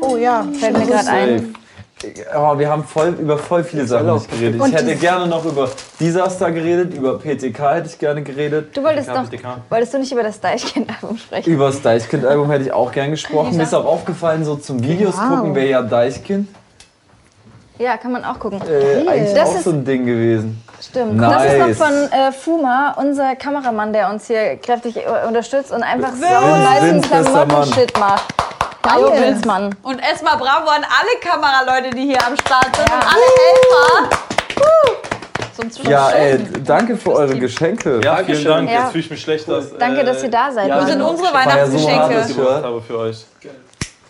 [0.00, 1.54] Oh ja, fällt mir gerade ein.
[2.32, 4.62] Aber wir haben voll, über voll viele Sachen nicht geredet.
[4.66, 8.76] Ich hätte gerne noch über Disaster geredet, über PTK hätte ich gerne geredet.
[8.76, 9.24] Du wolltest doch,
[9.68, 11.52] wolltest du nicht über das Deichkind-Album sprechen?
[11.52, 13.56] Über das Deichkind-Album hätte ich auch gerne gesprochen.
[13.56, 15.28] Mir ist auch aufgefallen, so zum Videos wow.
[15.28, 16.48] gucken wäre ja Deichkind.
[17.78, 18.60] Ja, kann man auch gucken.
[18.68, 20.62] Äh, eigentlich das auch ist, so ein Ding gewesen.
[20.82, 21.16] Stimmt.
[21.16, 21.32] Nice.
[21.32, 25.82] Das ist noch von äh, Fuma, unser Kameramann, der uns hier kräftig äh, unterstützt und
[25.82, 28.34] einfach so nice Klamotten-Shit macht.
[28.82, 29.20] Geil.
[29.20, 29.74] Wilsmann.
[29.82, 32.96] Und erstmal bravo an alle Kameraleute, die hier am Start sind ja.
[32.96, 34.16] und alle Helfer.
[34.56, 35.10] Uh.
[35.82, 38.00] Ja, ey, danke für eure Geschenke.
[38.02, 38.70] Ja, vielen Dank.
[38.70, 38.80] Ja.
[38.80, 39.76] Jetzt fühle ich mich schlecht, dass.
[39.76, 40.68] Danke, dass ihr da seid.
[40.68, 42.14] Ja, Wo sind unsere Weihnachtsgeschenke?
[42.14, 43.26] Ja so hart, habe für euch.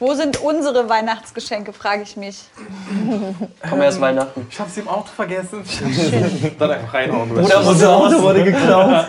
[0.01, 2.45] Wo sind unsere Weihnachtsgeschenke, frage ich mich.
[3.69, 4.47] Komm erst Weihnachten.
[4.51, 5.63] Ich hab's im Auto vergessen.
[6.59, 7.31] Dann einfach reinhauen.
[7.33, 9.09] Oder unser Auto wurde geklaut.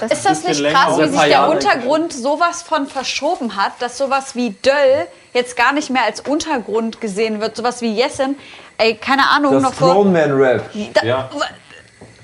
[0.00, 4.34] Das ist das nicht krass, wie sich der Untergrund sowas von verschoben hat, dass sowas
[4.34, 8.36] wie Döll jetzt gar nicht mehr als Untergrund gesehen wird, sowas wie Jessen.
[8.78, 10.04] Ey, keine Ahnung, das noch vor...
[10.04, 10.68] Man Rap.
[10.92, 11.30] Da, ja.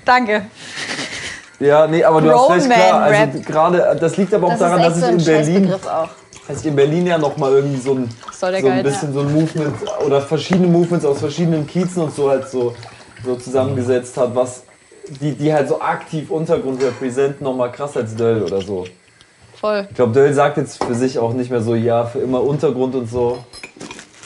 [0.05, 0.47] Danke.
[1.61, 3.03] Ja, nee, aber du Grown hast recht, klar.
[3.03, 5.75] Also gerade, das liegt aber auch das daran, dass es in Berlin
[6.61, 9.15] ich in Berlin ja noch mal irgendwie so ein, so ein geil, bisschen ja.
[9.15, 9.75] so ein Movement
[10.05, 12.75] oder verschiedene Movements aus verschiedenen Kiezen und so halt so,
[13.25, 14.65] so zusammengesetzt hat, was
[15.21, 18.85] die, die halt so aktiv Untergrund repräsentieren, noch mal krass als Döll oder so.
[19.55, 19.87] Voll.
[19.89, 22.95] Ich glaube, Döll sagt jetzt für sich auch nicht mehr so, ja, für immer Untergrund
[22.95, 23.45] und so.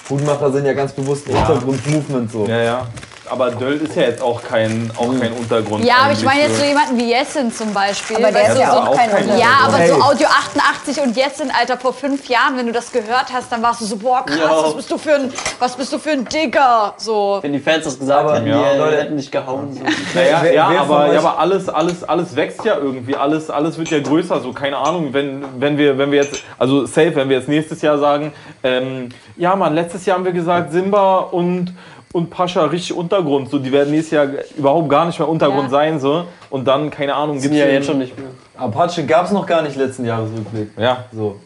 [0.04, 1.46] Foodmacher sind ja ganz bewusst ein ja.
[1.46, 2.46] Untergrund-Movement so.
[2.46, 2.86] Ja, ja.
[3.30, 5.84] Aber Döll ist ja jetzt auch kein, auch kein Untergrund.
[5.84, 8.16] Ja, aber ich meine jetzt so jemanden wie Jessen zum Beispiel.
[8.16, 9.38] Aber der ist ja auch kein Untergrund.
[9.38, 13.32] Ja, aber so Audio 88 und Jessen, Alter, vor fünf Jahren, wenn du das gehört
[13.32, 15.98] hast, dann warst du so, boah, krass, was bist du für ein, was bist du
[15.98, 16.94] für ein Digger?
[16.96, 17.38] So.
[17.42, 18.72] Wenn die Fans das gesagt hätten, ja.
[18.72, 19.72] die Leute hätten dich gehauen.
[19.72, 19.80] So.
[20.14, 24.00] Naja, ja, aber, ja, aber alles, alles, alles wächst ja irgendwie, alles, alles wird ja
[24.00, 27.48] größer, so keine Ahnung, wenn, wenn, wir, wenn wir jetzt, also safe, wenn wir jetzt
[27.48, 31.74] nächstes Jahr sagen, ähm, ja man, letztes Jahr haben wir gesagt, Simba und
[32.12, 33.50] und Pascha richtig Untergrund.
[33.50, 34.26] So, die werden nächstes Jahr
[34.56, 35.70] überhaupt gar nicht mehr Untergrund ja.
[35.70, 36.00] sein.
[36.00, 36.24] So.
[36.50, 38.28] Und dann, keine Ahnung, gibt es ja jetzt schon nicht mehr.
[38.56, 40.70] Apache gab es noch gar nicht letzten Jahresrückblick.
[40.78, 41.04] Ja.
[41.12, 41.36] So.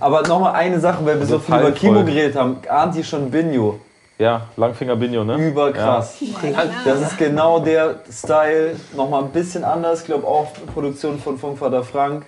[0.00, 2.58] Aber nochmal eine Sache, weil wir so viel über Kimo geredet haben.
[2.68, 3.80] Ahnt ihr schon Binjo?
[4.18, 5.36] Ja, Langfinger Binjo, ne?
[5.36, 6.16] Überkrass.
[6.20, 6.64] Ja.
[6.84, 8.74] Das ist genau der Style.
[8.96, 10.00] Nochmal ein bisschen anders.
[10.00, 12.26] Ich glaube auch Produktion von Funkvater Frank.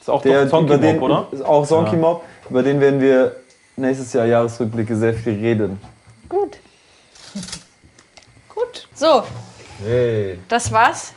[0.00, 1.26] Ist auch der, Sonky Mob, oder?
[1.32, 2.22] Ist auch Sonky Mob.
[2.48, 3.36] Über den werden wir
[3.76, 5.80] nächstes Jahr Jahresrückblicke sehr viel reden.
[6.28, 6.58] Gut.
[8.54, 8.88] Gut.
[8.94, 9.24] So.
[9.84, 10.38] Hey.
[10.48, 11.12] Das war's.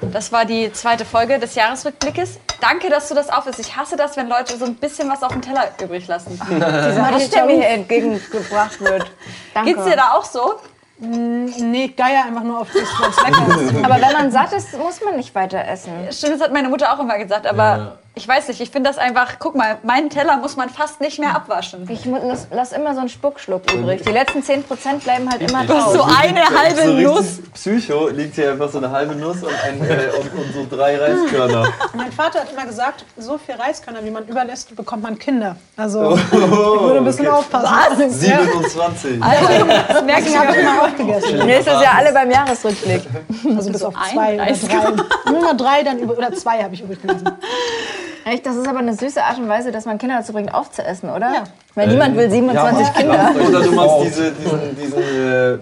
[0.00, 2.40] Das war die zweite Folge des Jahresrückblickes.
[2.60, 3.60] Danke, dass du das aufhörst.
[3.60, 6.40] Ich hasse das, wenn Leute so ein bisschen was auf dem Teller übrig lassen.
[6.48, 9.10] Diese der mir entgegengebracht wird.
[9.54, 9.72] Danke.
[9.72, 10.60] Geht's dir da auch so?
[10.98, 13.74] Nee, geier einfach nur auf das, was lecker ist.
[13.84, 15.92] Aber wenn man satt ist, muss man nicht weiter essen.
[16.12, 17.46] Stimmt, das hat meine Mutter auch immer gesagt.
[17.46, 17.98] Aber ja.
[18.14, 21.18] Ich weiß nicht, ich finde das einfach, guck mal, meinen Teller muss man fast nicht
[21.18, 21.88] mehr abwaschen.
[21.88, 24.02] Ich lass, lass immer so einen Spuckschluck übrig.
[24.02, 25.94] Die letzten 10% bleiben halt immer drauf.
[25.94, 27.40] So eine halbe so Nuss.
[27.54, 30.98] Psycho liegt hier einfach so eine halbe Nuss und, ein, äh, und, und, so drei
[30.98, 31.72] Reiskörner.
[31.94, 35.56] Mein Vater hat immer gesagt, so viel Reiskörner, wie man überlässt, bekommt man Kinder.
[35.78, 37.36] Also oh, ich würde ein bisschen okay.
[37.36, 37.98] aufpassen.
[37.98, 38.20] Was?
[38.20, 39.22] 27.
[39.22, 41.46] Also, das merke ich, habe ich immer aufgegessen.
[41.46, 43.04] Nächstes Jahr alle beim Jahresrückblick.
[43.56, 45.30] Also bis auf zwei oder drei.
[45.32, 47.24] Nur drei, dann über, oder zwei habe ich übrig gelassen.
[48.24, 51.10] Echt, das ist aber eine süße Art und Weise, dass man Kinder dazu bringt, aufzuessen,
[51.10, 51.32] oder?
[51.34, 51.44] Ja.
[51.74, 53.34] Weil äh, niemand will 27 ja, Kinder.
[53.48, 55.58] Oder du machst diese, diesen, diesen äh,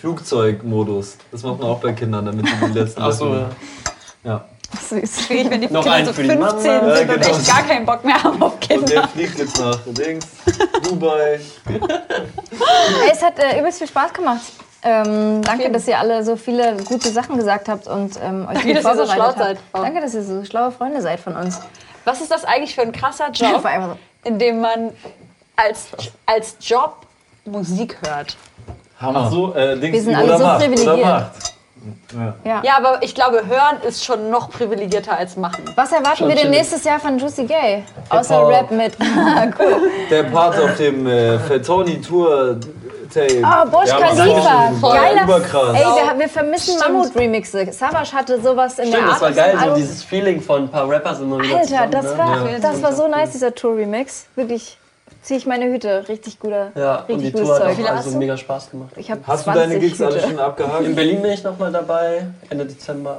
[0.00, 1.16] Flugzeugmodus.
[1.32, 3.50] Das macht man auch bei Kindern, damit die die letzten Ach so, ja.
[4.24, 4.44] ja.
[4.88, 5.26] Süß.
[5.26, 7.14] Schwierig, wenn die Noch Kinder so 15 sind ja, genau.
[7.14, 8.82] und echt gar keinen Bock mehr haben auf Kinder.
[8.82, 10.26] Und der fliegt jetzt nach links,
[10.82, 11.40] Dubai.
[13.10, 14.42] es hat äh, übelst viel Spaß gemacht.
[14.82, 18.74] Ähm, danke, dass ihr alle so viele gute Sachen gesagt habt und ähm, euch danke,
[18.74, 19.38] gut vorbereitet so habt.
[19.38, 19.58] Seid.
[19.72, 21.60] Danke, dass ihr so schlaue Freunde seid von uns.
[22.04, 23.66] Was ist das eigentlich für ein krasser Job,
[24.24, 24.90] in dem man
[25.56, 25.88] als,
[26.26, 26.96] als Job
[27.44, 28.36] Musik hört?
[29.00, 29.30] Hammer.
[29.30, 30.98] so, äh, Dings Wir sind alle so macht, privilegiert.
[30.98, 31.30] Ja.
[32.44, 32.62] Ja.
[32.64, 32.76] ja.
[32.76, 35.64] aber ich glaube, hören ist schon noch privilegierter als machen.
[35.76, 37.84] Was erwarten schon wir denn nächstes Jahr von Juicy Gay?
[38.08, 38.96] Außer Part, Rap mit.
[39.58, 39.90] cool.
[40.10, 42.58] Der Part auf dem äh, Feltoni Tour
[43.08, 43.42] Tape.
[43.42, 44.72] Oh, Bush ja, Khalifa.
[44.82, 45.24] Geiler.
[45.24, 45.74] Überkrass.
[45.74, 47.72] Ey, wir, wir vermissen Mammut-Remixe.
[47.72, 49.12] Savage hatte sowas in Stimmt, der Art.
[49.12, 52.04] das war geil, so dieses Feeling von ein paar Rappers immer wieder Alter, zusammen, das,
[52.04, 52.18] ne?
[52.18, 52.58] war, ja.
[52.58, 54.26] das war so nice, dieser Tour-Remix.
[54.36, 54.78] Wirklich
[55.22, 56.08] ziehe ich meine Hüte.
[56.08, 58.90] Richtig guter, ja, richtig und die Tour hat auch also mega Spaß gemacht.
[59.26, 60.06] Hast du deine Gigs Hüte.
[60.06, 60.84] alle schon abgehakt?
[60.84, 63.18] In Berlin bin ich nochmal dabei, Ende Dezember.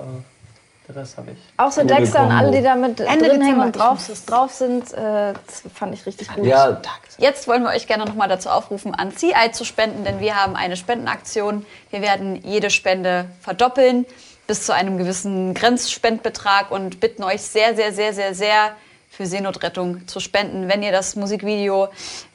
[0.96, 1.38] Rest habe ich.
[1.58, 4.94] Auch so Dexter und alle, die da mit Ende drin hängen und drauf, drauf sind,
[4.94, 6.46] äh, das fand ich richtig gut.
[6.46, 6.82] Ja.
[7.18, 10.36] Jetzt wollen wir euch gerne noch mal dazu aufrufen, an CI zu spenden, denn wir
[10.36, 11.66] haben eine Spendenaktion.
[11.90, 14.06] Wir werden jede Spende verdoppeln
[14.48, 18.72] bis zu einem gewissen Grenzspendbetrag und bitten euch sehr, sehr, sehr, sehr, sehr
[19.10, 20.68] für Seenotrettung zu spenden.
[20.68, 21.90] Wenn ihr das Musikvideo,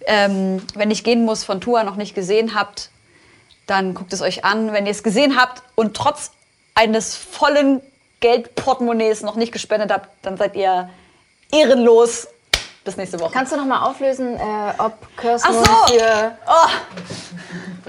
[0.06, 2.90] ähm, wenn ich gehen muss, von Tua noch nicht gesehen habt,
[3.66, 4.72] dann guckt es euch an.
[4.72, 6.30] Wenn ihr es gesehen habt und trotz
[6.74, 7.80] eines vollen
[8.24, 10.88] Geldportemonnaies noch nicht gespendet habt, dann seid ihr
[11.52, 12.26] ehrenlos.
[12.82, 13.32] Bis nächste Woche.
[13.34, 15.94] Kannst du noch mal auflösen, äh, ob Curse Ach so.
[15.94, 16.38] für...
[16.46, 16.68] Oh.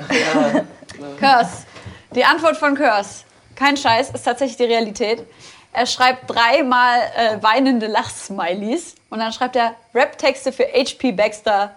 [1.19, 1.65] Curse.
[2.11, 3.23] Die Antwort von Curse.
[3.55, 5.25] Kein Scheiß, ist tatsächlich die Realität.
[5.71, 11.75] Er schreibt dreimal äh, weinende Lachsmilies und dann schreibt er Rap-Texte für HP Baxter.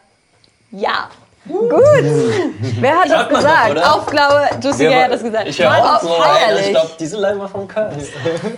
[0.72, 1.10] Ja.
[1.48, 1.80] Gut.
[2.80, 3.74] Wer hat das gesagt?
[3.74, 5.48] Noch, Auf Glaube, Juicy Gay hat das gesagt.
[5.48, 6.66] Ich höre auch so feierlich.
[6.66, 8.08] Ich glaube, diese Line war von Curse.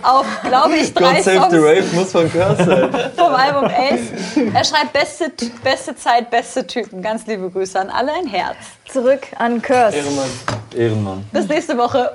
[0.03, 3.11] Auf, glaube ich, drei God Save Songs the Rave muss von Curse sein.
[3.15, 4.35] vom Album Ace.
[4.53, 5.31] Er schreibt beste,
[5.63, 7.01] beste Zeit, beste Typen.
[7.01, 8.57] Ganz liebe Grüße an alle, ein Herz.
[8.91, 9.97] Zurück an Curse.
[9.97, 10.29] Ehrenmann.
[10.75, 11.25] Ehrenmann.
[11.31, 12.11] Bis nächste Woche.